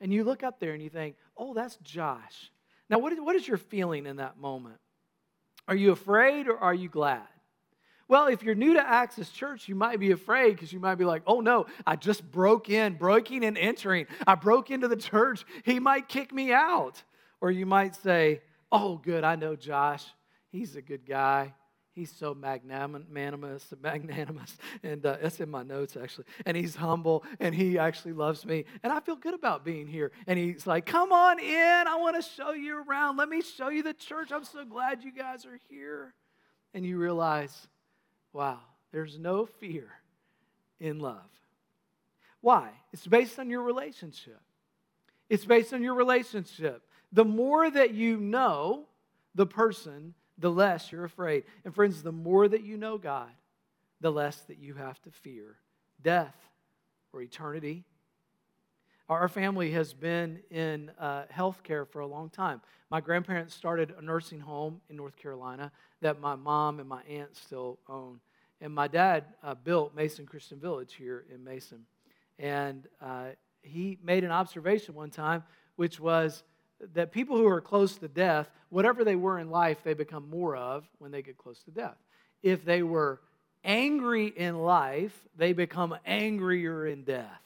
And 0.00 0.12
you 0.12 0.24
look 0.24 0.42
up 0.42 0.58
there 0.58 0.72
and 0.72 0.82
you 0.82 0.90
think, 0.90 1.16
oh, 1.36 1.54
that's 1.54 1.76
Josh. 1.82 2.50
Now, 2.88 2.98
what 2.98 3.12
is, 3.12 3.20
what 3.20 3.36
is 3.36 3.46
your 3.46 3.56
feeling 3.56 4.06
in 4.06 4.16
that 4.16 4.38
moment? 4.38 4.78
Are 5.68 5.74
you 5.74 5.90
afraid 5.92 6.48
or 6.48 6.58
are 6.58 6.74
you 6.74 6.88
glad? 6.88 7.26
Well, 8.08 8.28
if 8.28 8.42
you're 8.42 8.54
new 8.54 8.74
to 8.74 8.86
Access 8.86 9.30
Church, 9.30 9.68
you 9.68 9.74
might 9.74 9.98
be 9.98 10.12
afraid 10.12 10.50
because 10.50 10.72
you 10.72 10.78
might 10.78 10.94
be 10.94 11.04
like, 11.04 11.22
oh 11.26 11.40
no, 11.40 11.66
I 11.86 11.96
just 11.96 12.30
broke 12.30 12.70
in, 12.70 12.94
breaking 12.94 13.44
and 13.44 13.58
entering. 13.58 14.06
I 14.26 14.36
broke 14.36 14.70
into 14.70 14.86
the 14.86 14.96
church. 14.96 15.44
He 15.64 15.80
might 15.80 16.08
kick 16.08 16.32
me 16.32 16.52
out. 16.52 17.02
Or 17.40 17.50
you 17.50 17.66
might 17.66 17.96
say, 17.96 18.42
oh, 18.70 18.96
good, 18.96 19.24
I 19.24 19.36
know 19.36 19.56
Josh. 19.56 20.04
He's 20.50 20.76
a 20.76 20.82
good 20.82 21.04
guy. 21.04 21.52
He's 21.96 22.12
so 22.12 22.34
magnanimous, 22.34 23.72
magnanimous, 23.80 24.58
and 24.82 25.04
uh, 25.06 25.16
that's 25.22 25.40
in 25.40 25.50
my 25.50 25.62
notes 25.62 25.96
actually. 25.96 26.26
And 26.44 26.54
he's 26.54 26.76
humble, 26.76 27.24
and 27.40 27.54
he 27.54 27.78
actually 27.78 28.12
loves 28.12 28.44
me, 28.44 28.66
and 28.82 28.92
I 28.92 29.00
feel 29.00 29.16
good 29.16 29.32
about 29.32 29.64
being 29.64 29.86
here. 29.86 30.12
And 30.26 30.38
he's 30.38 30.66
like, 30.66 30.84
"Come 30.84 31.10
on 31.10 31.38
in, 31.38 31.84
I 31.88 31.96
want 31.96 32.22
to 32.22 32.30
show 32.30 32.52
you 32.52 32.84
around. 32.86 33.16
Let 33.16 33.30
me 33.30 33.40
show 33.40 33.70
you 33.70 33.82
the 33.82 33.94
church. 33.94 34.30
I'm 34.30 34.44
so 34.44 34.66
glad 34.66 35.04
you 35.04 35.10
guys 35.10 35.46
are 35.46 35.58
here." 35.70 36.12
And 36.74 36.84
you 36.84 36.98
realize, 36.98 37.66
Wow, 38.36 38.58
there's 38.92 39.18
no 39.18 39.46
fear 39.46 39.88
in 40.78 40.98
love. 40.98 41.30
Why? 42.42 42.68
It's 42.92 43.06
based 43.06 43.38
on 43.38 43.48
your 43.48 43.62
relationship. 43.62 44.42
It's 45.30 45.46
based 45.46 45.72
on 45.72 45.82
your 45.82 45.94
relationship. 45.94 46.82
The 47.12 47.24
more 47.24 47.70
that 47.70 47.94
you 47.94 48.18
know 48.18 48.88
the 49.34 49.46
person, 49.46 50.12
the 50.36 50.50
less 50.50 50.92
you're 50.92 51.04
afraid. 51.04 51.44
And 51.64 51.74
friends, 51.74 52.02
the 52.02 52.12
more 52.12 52.46
that 52.46 52.62
you 52.62 52.76
know 52.76 52.98
God, 52.98 53.30
the 54.02 54.12
less 54.12 54.36
that 54.48 54.58
you 54.58 54.74
have 54.74 55.00
to 55.04 55.10
fear 55.10 55.56
death 56.02 56.36
or 57.14 57.22
eternity. 57.22 57.84
Our 59.08 59.28
family 59.28 59.70
has 59.70 59.94
been 59.94 60.40
in 60.50 60.90
uh, 60.98 61.22
healthcare 61.34 61.88
for 61.88 62.00
a 62.00 62.06
long 62.06 62.28
time. 62.28 62.60
My 62.90 63.00
grandparents 63.00 63.54
started 63.54 63.94
a 63.98 64.02
nursing 64.02 64.40
home 64.40 64.82
in 64.90 64.96
North 64.96 65.16
Carolina 65.16 65.72
that 66.02 66.20
my 66.20 66.34
mom 66.34 66.80
and 66.80 66.88
my 66.88 67.00
aunt 67.08 67.34
still 67.34 67.78
own. 67.88 68.20
And 68.60 68.74
my 68.74 68.88
dad 68.88 69.24
uh, 69.42 69.54
built 69.54 69.94
Mason 69.94 70.26
Christian 70.26 70.58
Village 70.58 70.94
here 70.94 71.24
in 71.32 71.44
Mason. 71.44 71.84
And 72.38 72.86
uh, 73.00 73.28
he 73.62 73.98
made 74.02 74.24
an 74.24 74.30
observation 74.30 74.94
one 74.94 75.10
time, 75.10 75.44
which 75.76 76.00
was 76.00 76.42
that 76.94 77.12
people 77.12 77.36
who 77.36 77.46
are 77.46 77.60
close 77.60 77.96
to 77.96 78.08
death, 78.08 78.50
whatever 78.68 79.04
they 79.04 79.16
were 79.16 79.38
in 79.38 79.50
life, 79.50 79.78
they 79.82 79.94
become 79.94 80.28
more 80.28 80.56
of 80.56 80.84
when 80.98 81.10
they 81.10 81.22
get 81.22 81.38
close 81.38 81.62
to 81.64 81.70
death. 81.70 81.96
If 82.42 82.64
they 82.64 82.82
were 82.82 83.20
angry 83.64 84.26
in 84.26 84.58
life, 84.58 85.26
they 85.36 85.52
become 85.52 85.96
angrier 86.04 86.86
in 86.86 87.04
death. 87.04 87.42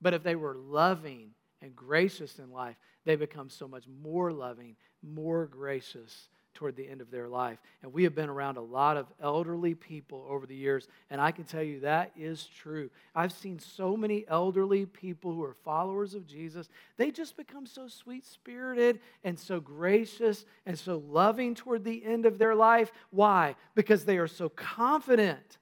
But 0.00 0.14
if 0.14 0.22
they 0.22 0.34
were 0.34 0.56
loving 0.56 1.30
and 1.60 1.76
gracious 1.76 2.38
in 2.38 2.50
life, 2.50 2.76
they 3.04 3.16
become 3.16 3.48
so 3.48 3.68
much 3.68 3.84
more 4.02 4.32
loving, 4.32 4.76
more 5.02 5.46
gracious, 5.46 6.28
toward 6.62 6.76
the 6.76 6.88
end 6.88 7.00
of 7.00 7.10
their 7.10 7.28
life. 7.28 7.58
And 7.82 7.92
we 7.92 8.04
have 8.04 8.14
been 8.14 8.28
around 8.28 8.56
a 8.56 8.62
lot 8.62 8.96
of 8.96 9.08
elderly 9.20 9.74
people 9.74 10.24
over 10.30 10.46
the 10.46 10.54
years, 10.54 10.86
and 11.10 11.20
I 11.20 11.32
can 11.32 11.42
tell 11.42 11.62
you 11.62 11.80
that 11.80 12.12
is 12.16 12.48
true. 12.56 12.88
I've 13.16 13.32
seen 13.32 13.58
so 13.58 13.96
many 13.96 14.24
elderly 14.28 14.86
people 14.86 15.32
who 15.32 15.42
are 15.42 15.56
followers 15.64 16.14
of 16.14 16.24
Jesus. 16.24 16.68
They 16.98 17.10
just 17.10 17.36
become 17.36 17.66
so 17.66 17.88
sweet 17.88 18.24
spirited 18.24 19.00
and 19.24 19.36
so 19.36 19.58
gracious 19.58 20.44
and 20.64 20.78
so 20.78 21.02
loving 21.08 21.56
toward 21.56 21.82
the 21.82 22.04
end 22.04 22.26
of 22.26 22.38
their 22.38 22.54
life. 22.54 22.92
Why? 23.10 23.56
Because 23.74 24.04
they 24.04 24.18
are 24.18 24.28
so 24.28 24.48
confident 24.48 25.58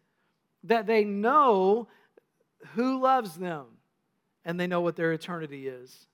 that 0.64 0.86
they 0.86 1.04
know 1.04 1.88
who 2.74 3.00
loves 3.00 3.36
them 3.36 3.64
and 4.44 4.60
they 4.60 4.66
know 4.66 4.82
what 4.82 4.96
their 4.96 5.14
eternity 5.14 5.66
is. 5.66 6.08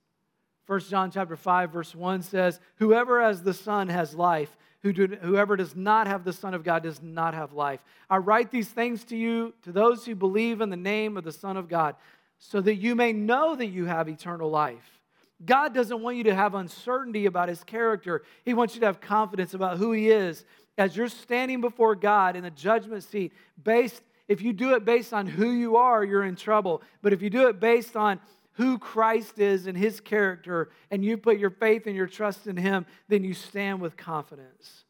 1 0.67 0.81
John 0.81 1.11
chapter 1.11 1.37
5 1.37 1.71
verse 1.71 1.95
1 1.95 2.21
says, 2.21 2.59
"Whoever 2.75 3.21
has 3.21 3.41
the 3.41 3.53
Son 3.53 3.87
has 3.87 4.13
life, 4.13 4.57
who 4.83 4.93
do, 4.93 5.07
whoever 5.21 5.55
does 5.55 5.75
not 5.75 6.07
have 6.07 6.23
the 6.23 6.33
Son 6.33 6.53
of 6.53 6.63
God 6.63 6.83
does 6.83 7.01
not 7.01 7.33
have 7.33 7.53
life. 7.53 7.79
I 8.09 8.17
write 8.17 8.51
these 8.51 8.67
things 8.67 9.03
to 9.05 9.17
you, 9.17 9.53
to 9.63 9.71
those 9.71 10.05
who 10.05 10.15
believe 10.15 10.61
in 10.61 10.69
the 10.69 10.77
name 10.77 11.17
of 11.17 11.23
the 11.23 11.31
Son 11.31 11.57
of 11.57 11.67
God, 11.67 11.95
so 12.39 12.61
that 12.61 12.75
you 12.75 12.95
may 12.95 13.13
know 13.13 13.55
that 13.55 13.67
you 13.67 13.85
have 13.85 14.07
eternal 14.07 14.49
life. 14.49 15.01
God 15.45 15.73
doesn't 15.73 16.01
want 16.01 16.17
you 16.17 16.23
to 16.25 16.35
have 16.35 16.55
uncertainty 16.55 17.25
about 17.25 17.49
his 17.49 17.63
character. 17.63 18.23
He 18.43 18.53
wants 18.53 18.73
you 18.73 18.79
to 18.81 18.87
have 18.87 19.01
confidence 19.01 19.53
about 19.53 19.77
who 19.77 19.91
he 19.91 20.09
is. 20.09 20.45
As 20.77 20.95
you're 20.95 21.09
standing 21.09 21.61
before 21.61 21.95
God 21.95 22.35
in 22.35 22.43
the 22.43 22.51
judgment 22.51 23.03
seat, 23.03 23.33
based 23.63 24.01
if 24.27 24.41
you 24.41 24.51
do 24.51 24.75
it 24.75 24.83
based 24.83 25.13
on 25.13 25.25
who 25.25 25.51
you 25.51 25.77
are, 25.77 26.03
you're 26.03 26.25
in 26.25 26.35
trouble. 26.35 26.81
But 27.01 27.13
if 27.13 27.21
you 27.21 27.29
do 27.29 27.47
it 27.47 27.59
based 27.59 27.95
on 27.95 28.19
who 28.57 28.79
Christ 28.79 29.37
is 29.37 29.67
and 29.67 29.77
his 29.77 29.99
character, 29.99 30.71
and 30.89 31.05
you 31.05 31.15
put 31.15 31.37
your 31.37 31.51
faith 31.51 31.85
and 31.85 31.95
your 31.95 32.07
trust 32.07 32.47
in 32.47 32.57
him, 32.57 32.87
then 33.07 33.23
you 33.23 33.35
stand 33.35 33.79
with 33.79 33.95
confidence. 33.95 34.83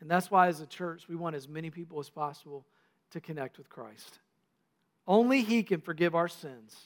And 0.00 0.10
that's 0.10 0.30
why, 0.30 0.48
as 0.48 0.60
a 0.60 0.66
church, 0.66 1.08
we 1.08 1.16
want 1.16 1.34
as 1.34 1.48
many 1.48 1.70
people 1.70 2.00
as 2.00 2.10
possible 2.10 2.66
to 3.12 3.20
connect 3.20 3.56
with 3.56 3.70
Christ. 3.70 4.18
Only 5.06 5.40
he 5.40 5.62
can 5.62 5.80
forgive 5.80 6.14
our 6.14 6.28
sins. 6.28 6.76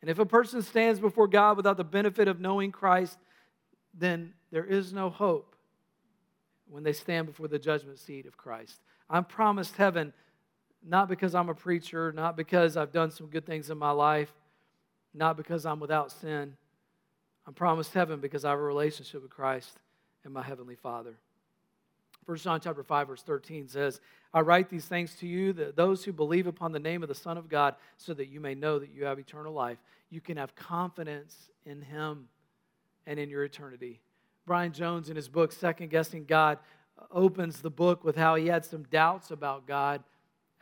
And 0.00 0.08
if 0.08 0.18
a 0.18 0.24
person 0.24 0.62
stands 0.62 0.98
before 0.98 1.28
God 1.28 1.58
without 1.58 1.76
the 1.76 1.84
benefit 1.84 2.26
of 2.26 2.40
knowing 2.40 2.72
Christ, 2.72 3.18
then 3.92 4.32
there 4.50 4.64
is 4.64 4.94
no 4.94 5.10
hope 5.10 5.56
when 6.70 6.84
they 6.84 6.94
stand 6.94 7.26
before 7.26 7.48
the 7.48 7.58
judgment 7.58 7.98
seat 7.98 8.24
of 8.24 8.38
Christ. 8.38 8.80
I'm 9.10 9.26
promised 9.26 9.76
heaven 9.76 10.14
not 10.82 11.08
because 11.08 11.34
I'm 11.34 11.50
a 11.50 11.54
preacher, 11.54 12.12
not 12.12 12.34
because 12.34 12.78
I've 12.78 12.92
done 12.92 13.10
some 13.10 13.26
good 13.26 13.44
things 13.44 13.68
in 13.68 13.76
my 13.76 13.90
life 13.90 14.32
not 15.16 15.36
because 15.36 15.66
I'm 15.66 15.80
without 15.80 16.12
sin. 16.12 16.56
I'm 17.46 17.54
promised 17.54 17.94
heaven 17.94 18.20
because 18.20 18.44
I 18.44 18.50
have 18.50 18.58
a 18.58 18.62
relationship 18.62 19.22
with 19.22 19.30
Christ 19.30 19.78
and 20.24 20.32
my 20.32 20.42
heavenly 20.42 20.74
Father. 20.76 21.14
1 22.26 22.38
John 22.38 22.60
chapter 22.60 22.82
5, 22.82 23.08
verse 23.08 23.22
13 23.22 23.68
says, 23.68 24.00
I 24.34 24.40
write 24.40 24.68
these 24.68 24.84
things 24.84 25.14
to 25.20 25.28
you, 25.28 25.52
that 25.54 25.76
those 25.76 26.04
who 26.04 26.12
believe 26.12 26.48
upon 26.48 26.72
the 26.72 26.80
name 26.80 27.02
of 27.02 27.08
the 27.08 27.14
Son 27.14 27.38
of 27.38 27.48
God, 27.48 27.76
so 27.96 28.14
that 28.14 28.26
you 28.26 28.40
may 28.40 28.54
know 28.54 28.80
that 28.80 28.90
you 28.92 29.04
have 29.04 29.18
eternal 29.20 29.52
life. 29.52 29.78
You 30.10 30.20
can 30.20 30.36
have 30.36 30.54
confidence 30.56 31.50
in 31.64 31.82
Him 31.82 32.28
and 33.06 33.20
in 33.20 33.30
your 33.30 33.44
eternity. 33.44 34.00
Brian 34.44 34.72
Jones, 34.72 35.10
in 35.10 35.16
his 35.16 35.28
book, 35.28 35.52
Second 35.52 35.90
Guessing 35.90 36.24
God, 36.24 36.58
opens 37.10 37.60
the 37.60 37.70
book 37.70 38.04
with 38.04 38.16
how 38.16 38.34
he 38.36 38.46
had 38.46 38.64
some 38.64 38.84
doubts 38.84 39.30
about 39.30 39.66
God 39.66 40.02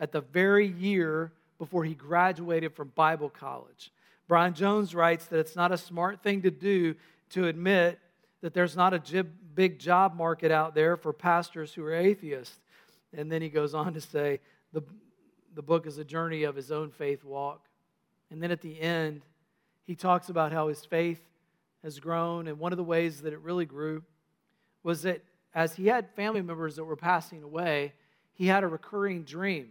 at 0.01 0.13
the 0.13 0.21
very 0.21 0.67
year 0.67 1.33
before 1.59 1.85
he 1.85 1.95
graduated 1.95 2.75
from 2.75 2.89
Bible 2.95 3.29
college. 3.29 3.93
Brian 4.27 4.55
Jones 4.55 4.95
writes 4.95 5.27
that 5.27 5.39
it's 5.39 5.57
not 5.57 5.73
a 5.73 5.79
smart 5.79 6.23
thing 6.23 6.43
to 6.43 6.51
do 6.51 6.95
to 7.31 7.47
admit 7.47 7.99
that 8.41 8.55
there's 8.55 8.77
not 8.77 8.95
a 8.95 9.25
big 9.55 9.79
job 9.79 10.15
market 10.15 10.51
out 10.51 10.75
there 10.75 10.97
for 10.97 11.13
pastors 11.13 11.73
who 11.73 11.85
are 11.85 11.95
atheists. 11.95 12.57
And 13.17 13.31
then 13.31 13.43
he 13.43 13.49
goes 13.49 13.75
on 13.75 13.95
to 13.95 14.01
say 14.01 14.41
the, 14.73 14.83
the 15.55 15.63
book 15.63 15.87
is 15.87 15.99
a 15.99 16.05
journey 16.05 16.43
of 16.45 16.57
his 16.57 16.73
own 16.73 16.91
faith 16.91 17.25
walk. 17.25 17.67
And 18.31 18.43
then 18.43 18.51
at 18.51 18.61
the 18.61 18.81
end, 18.81 19.23
he 19.83 19.95
talks 19.95 20.29
about 20.29 20.53
how 20.53 20.69
his 20.69 20.85
faith 20.85 21.21
has 21.83 22.01
grown. 22.01 22.49
And 22.49 22.59
one 22.59 22.73
of 22.73 22.79
the 22.79 22.85
ways 22.85 23.23
that 23.23 23.33
it 23.33 23.41
really 23.41 23.67
grew 23.67 24.03
was 24.83 25.03
that 25.03 25.23
as 25.55 25.77
he 25.77 25.87
had 25.87 26.11
family 26.11 26.43
members 26.43 26.77
that 26.77 26.85
were 26.85 26.97
passing 26.97 27.43
away, 27.43 27.93
he 28.33 28.47
had 28.47 28.65
a 28.65 28.69
recurring 28.69 29.23
dream. 29.23 29.69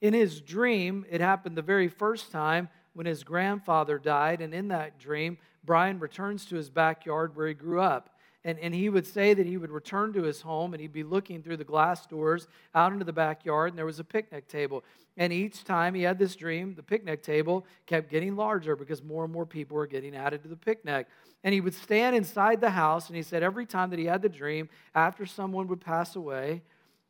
In 0.00 0.14
his 0.14 0.40
dream, 0.40 1.06
it 1.08 1.20
happened 1.20 1.56
the 1.56 1.62
very 1.62 1.88
first 1.88 2.30
time 2.30 2.68
when 2.94 3.06
his 3.06 3.24
grandfather 3.24 3.98
died. 3.98 4.40
And 4.40 4.54
in 4.54 4.68
that 4.68 4.98
dream, 4.98 5.38
Brian 5.64 5.98
returns 5.98 6.44
to 6.46 6.56
his 6.56 6.70
backyard 6.70 7.36
where 7.36 7.48
he 7.48 7.54
grew 7.54 7.80
up. 7.80 8.10
And, 8.44 8.58
and 8.58 8.74
he 8.74 8.88
would 8.88 9.06
say 9.06 9.34
that 9.34 9.46
he 9.46 9.56
would 9.56 9.70
return 9.70 10.12
to 10.14 10.24
his 10.24 10.40
home 10.40 10.74
and 10.74 10.80
he'd 10.80 10.92
be 10.92 11.04
looking 11.04 11.42
through 11.42 11.58
the 11.58 11.64
glass 11.64 12.06
doors 12.06 12.48
out 12.74 12.92
into 12.92 13.04
the 13.04 13.12
backyard, 13.12 13.70
and 13.70 13.78
there 13.78 13.86
was 13.86 14.00
a 14.00 14.04
picnic 14.04 14.48
table. 14.48 14.82
And 15.16 15.32
each 15.32 15.62
time 15.64 15.94
he 15.94 16.02
had 16.02 16.18
this 16.18 16.34
dream, 16.34 16.74
the 16.74 16.82
picnic 16.82 17.22
table 17.22 17.66
kept 17.86 18.10
getting 18.10 18.34
larger 18.34 18.74
because 18.74 19.02
more 19.02 19.24
and 19.24 19.32
more 19.32 19.46
people 19.46 19.76
were 19.76 19.86
getting 19.86 20.16
added 20.16 20.42
to 20.42 20.48
the 20.48 20.56
picnic. 20.56 21.06
And 21.44 21.54
he 21.54 21.60
would 21.60 21.74
stand 21.74 22.16
inside 22.16 22.60
the 22.60 22.70
house, 22.70 23.08
and 23.08 23.16
he 23.16 23.22
said 23.22 23.42
every 23.42 23.66
time 23.66 23.90
that 23.90 23.98
he 23.98 24.06
had 24.06 24.22
the 24.22 24.28
dream, 24.28 24.68
after 24.94 25.26
someone 25.26 25.68
would 25.68 25.80
pass 25.80 26.16
away, 26.16 26.62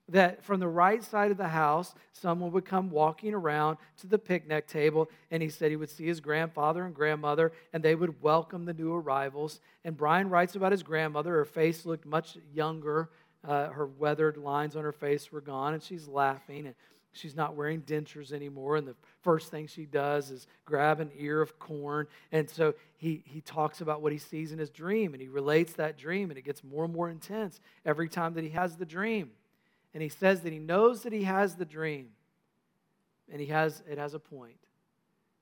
that 0.09 0.43
from 0.45 0.61
the 0.61 0.69
right 0.69 1.03
side 1.03 1.31
of 1.31 1.37
the 1.37 1.49
house, 1.49 1.95
someone 2.13 2.53
would 2.53 2.65
come 2.65 2.91
walking 2.91 3.35
around 3.35 3.79
to 3.99 4.07
the 4.07 4.19
picnic 4.19 4.67
table, 4.67 5.09
and 5.31 5.43
he 5.43 5.49
said 5.49 5.71
he 5.71 5.77
would 5.77 5.91
see 5.91 6.07
his 6.07 6.21
grandfather 6.21 6.85
and 6.85 6.95
grandmother, 6.95 7.53
and 7.73 7.83
they 7.83 7.95
would 7.95 8.21
welcome 8.23 8.65
the 8.65 8.75
new 8.75 8.93
arrivals. 8.93 9.61
And 9.85 9.97
Brian 9.97 10.29
writes 10.29 10.57
about 10.57 10.73
his 10.73 10.83
grandmother. 10.83 11.33
Her 11.33 11.45
face 11.45 11.87
looked 11.87 12.05
much 12.05 12.37
younger. 12.53 13.11
Uh, 13.47 13.69
her 13.69 13.87
weathered 13.87 14.37
lines 14.37 14.77
on 14.77 14.85
her 14.85 14.93
face 14.93 15.31
were 15.31 15.41
gone, 15.41 15.75
and 15.75 15.83
she's 15.83 16.09
laughing. 16.09 16.67
And 16.67 16.75
she's 17.13 17.37
not 17.37 17.55
wearing 17.55 17.83
dentures 17.83 18.33
anymore. 18.33 18.77
And 18.77 18.87
the 18.87 18.97
first 19.23 19.51
thing 19.51 19.67
she 19.67 19.85
does 19.85 20.31
is 20.31 20.47
grab 20.65 21.01
an 21.01 21.11
ear 21.17 21.41
of 21.41 21.59
corn. 21.59 22.07
And 22.33 22.49
so 22.49 22.75
he, 22.97 23.23
he 23.27 23.41
talks 23.41 23.81
about 23.81 24.03
what 24.03 24.13
he 24.13 24.19
sees 24.19 24.53
in 24.53 24.59
his 24.59 24.71
dream, 24.71 25.13
and 25.15 25.23
he 25.23 25.29
relates 25.29 25.75
that 25.75 25.97
dream, 25.97 26.31
and 26.31 26.39
it 26.39 26.45
gets 26.45 26.65
more 26.65 26.85
and 26.85 26.93
more 26.93 27.09
intense 27.09 27.61
every 27.85 28.09
time 28.09 28.35
that 28.35 28.45
he 28.45 28.51
has 28.51 28.77
the 28.77 28.87
dream 28.87 29.31
and 29.95 30.03
he 30.03 30.09
says 30.09 30.41
that 30.41 30.53
he 30.53 30.59
knows 30.59 31.03
that 31.03 31.13
he 31.13 31.25
has 31.25 31.57
the 31.57 31.65
dream 31.65 32.09
and 33.31 33.41
he 33.41 33.49
has 33.49 33.83
it 33.89 33.99
has 33.99 34.15
a 34.15 34.19
point. 34.19 34.57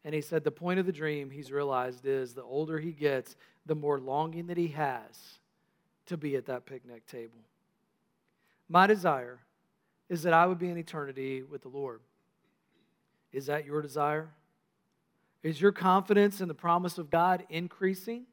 And 0.04 0.14
he 0.14 0.20
said 0.20 0.44
the 0.44 0.50
point 0.50 0.80
of 0.80 0.86
the 0.86 0.92
dream 0.92 1.30
he's 1.30 1.52
realized 1.52 2.06
is 2.06 2.34
the 2.34 2.42
older 2.42 2.78
he 2.78 2.92
gets 2.92 3.36
the 3.66 3.74
more 3.74 3.98
longing 3.98 4.46
that 4.46 4.56
he 4.56 4.68
has 4.68 5.38
to 6.06 6.16
be 6.16 6.36
at 6.36 6.46
that 6.46 6.66
picnic 6.66 7.06
table. 7.06 7.40
My 8.68 8.86
desire 8.86 9.40
is 10.08 10.22
that 10.22 10.32
i 10.32 10.46
would 10.46 10.58
be 10.58 10.68
in 10.68 10.78
eternity 10.78 11.42
with 11.42 11.62
the 11.62 11.68
lord. 11.68 12.00
Is 13.32 13.46
that 13.46 13.64
your 13.64 13.82
desire? 13.82 14.30
Is 15.42 15.60
your 15.60 15.72
confidence 15.72 16.40
in 16.40 16.48
the 16.48 16.54
promise 16.54 16.98
of 16.98 17.10
god 17.10 17.44
increasing? 17.48 18.26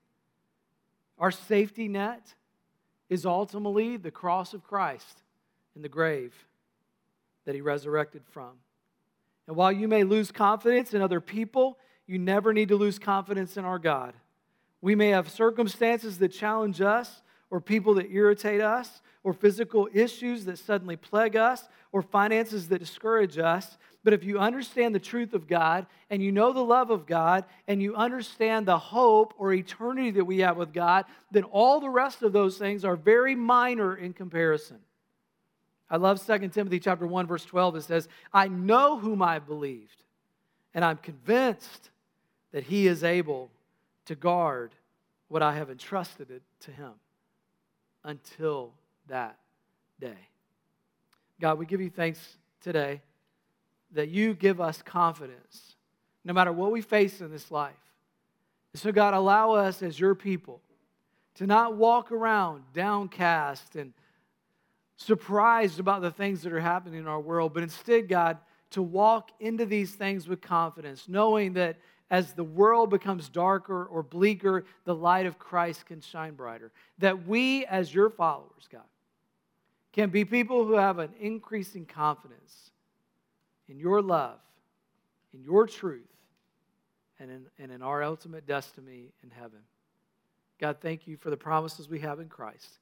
Our 1.19 1.32
safety 1.32 1.88
net 1.88 2.34
is 3.10 3.25
ultimately 3.25 3.97
the 3.97 4.12
cross 4.12 4.53
of 4.53 4.63
christ 4.63 5.23
in 5.78 5.84
the 5.84 5.90
grave 5.90 6.34
that 7.46 7.56
he 7.56 7.62
resurrected 7.62 8.24
from. 8.32 8.52
And 9.48 9.56
while 9.56 9.72
you 9.72 9.88
may 9.88 10.04
lose 10.04 10.32
confidence 10.32 10.94
in 10.94 11.02
other 11.02 11.22
people, 11.22 11.78
you 12.08 12.20
never 12.20 12.52
need 12.52 12.70
to 12.70 12.76
lose 12.76 13.00
confidence 13.00 13.56
in 13.56 13.63
our 13.63 13.80
God. 13.80 14.13
We 14.82 14.96
may 14.96 15.10
have 15.10 15.30
circumstances 15.30 16.18
that 16.18 16.30
challenge 16.30 16.82
us, 16.82 17.22
or 17.50 17.62
people 17.62 17.94
that 17.94 18.12
irritate 18.12 18.60
us, 18.60 19.02
or 19.24 19.34
physical 19.34 19.88
issues 19.94 20.46
that 20.46 20.58
suddenly 20.58 20.98
plague 20.98 21.38
us, 21.38 21.70
or 21.92 22.02
finances 22.02 22.68
that 22.68 22.80
discourage 22.80 23.38
us. 23.38 23.78
But 24.04 24.13
if 24.13 24.24
you 24.24 24.40
understand 24.40 24.96
the 24.96 25.00
truth 25.00 25.34
of 25.34 25.48
God 25.48 25.86
and 26.10 26.22
you 26.24 26.32
know 26.32 26.54
the 26.54 26.60
love 26.60 26.90
of 26.90 27.06
God 27.06 27.46
and 27.68 27.82
you 27.82 27.96
understand 27.96 28.66
the 28.66 28.78
hope 28.78 29.34
or 29.38 29.54
eternity 29.54 30.12
that 30.12 30.26
we 30.26 30.40
have 30.40 30.58
with 30.58 30.74
God, 30.74 31.06
then 31.32 31.44
all 31.44 31.80
the 31.80 31.90
rest 31.90 32.24
of 32.24 32.34
those 32.34 32.58
things 32.58 32.84
are 32.84 32.96
very 32.96 33.36
minor 33.36 33.96
in 33.96 34.13
comparison. 34.13 34.80
I 35.89 35.97
love 35.97 36.26
2 36.26 36.50
Timothy 36.50 36.80
chapter 36.80 37.08
1 37.08 37.28
verse 37.28 37.45
12 37.45 37.78
it 37.78 37.82
says, 37.84 38.08
"I 38.34 38.47
know 38.47 38.97
whom 39.00 39.21
I 39.21 39.34
have 39.34 39.47
believed, 39.47 40.04
and 40.73 40.84
I'm 40.84 40.97
convinced 40.97 41.89
that 42.52 42.63
he 42.63 42.88
is 42.88 43.04
able 43.04 43.50
to 44.06 44.15
guard 44.15 44.73
what 45.28 45.41
I 45.41 45.56
have 45.56 45.69
entrusted 45.69 46.32
it 46.32 46.43
to 46.62 46.71
him 46.71 46.93
until 48.04 48.73
that 49.08 49.39
day." 50.00 50.30
God, 51.39 51.60
we 51.60 51.65
give 51.65 51.82
you 51.82 51.89
thanks 51.89 52.38
today 52.62 53.02
that 53.91 54.10
you 54.10 54.34
give 54.34 54.60
us 54.60 54.82
confidence 54.82 55.76
no 56.23 56.34
matter 56.34 56.52
what 56.52 56.71
we 56.71 56.82
face 56.82 57.21
in 57.21 57.32
this 57.32 57.52
life. 57.52 57.76
so, 58.73 58.91
God, 58.91 59.15
allow 59.15 59.54
us 59.54 59.82
as 59.82 60.00
your 60.00 60.13
people 60.13 60.62
to 61.36 61.47
not 61.47 61.76
walk 61.76 62.12
around 62.12 62.63
downcast 62.73 63.76
and 63.76 63.93
surprised 64.97 65.79
about 65.79 66.01
the 66.01 66.12
things 66.12 66.41
that 66.41 66.51
are 66.51 66.60
happening 66.60 66.99
in 66.99 67.07
our 67.07 67.19
world, 67.19 67.53
but 67.53 67.63
instead, 67.63 68.10
God, 68.10 68.38
to 68.71 68.81
walk 68.81 69.31
into 69.39 69.65
these 69.65 69.93
things 69.93 70.27
with 70.27 70.41
confidence, 70.41 71.07
knowing 71.07 71.53
that 71.53 71.77
as 72.10 72.33
the 72.33 72.43
world 72.43 72.89
becomes 72.89 73.29
darker 73.29 73.86
or 73.86 74.01
bleaker, 74.01 74.65
the 74.86 74.95
light 74.95 75.25
of 75.25 75.38
Christ 75.38 75.86
can 75.86 76.01
shine 76.01 76.33
brighter. 76.33 76.71
That 76.99 77.27
we, 77.27 77.65
as 77.65 77.93
your 77.93 78.10
followers, 78.10 78.67
God, 78.71 78.81
can 79.93 80.10
be 80.10 80.25
people 80.25 80.65
who 80.65 80.73
have 80.73 80.99
an 80.99 81.12
increasing 81.19 81.86
confidence 81.86 82.71
in 83.67 83.77
your 83.77 84.01
love, 84.01 84.39
in 85.33 85.43
your 85.43 85.67
truth, 85.67 86.07
and 87.19 87.29
in, 87.29 87.45
and 87.60 87.71
in 87.71 87.81
our 87.81 88.03
ultimate 88.03 88.47
destiny 88.47 89.12
in 89.23 89.29
heaven. 89.29 89.60
God, 90.60 90.77
thank 90.81 91.07
you 91.07 91.17
for 91.17 91.29
the 91.29 91.38
promises 91.38 91.89
we 91.89 91.99
have 91.99 92.19
in 92.19 92.29
Christ. 92.29 92.69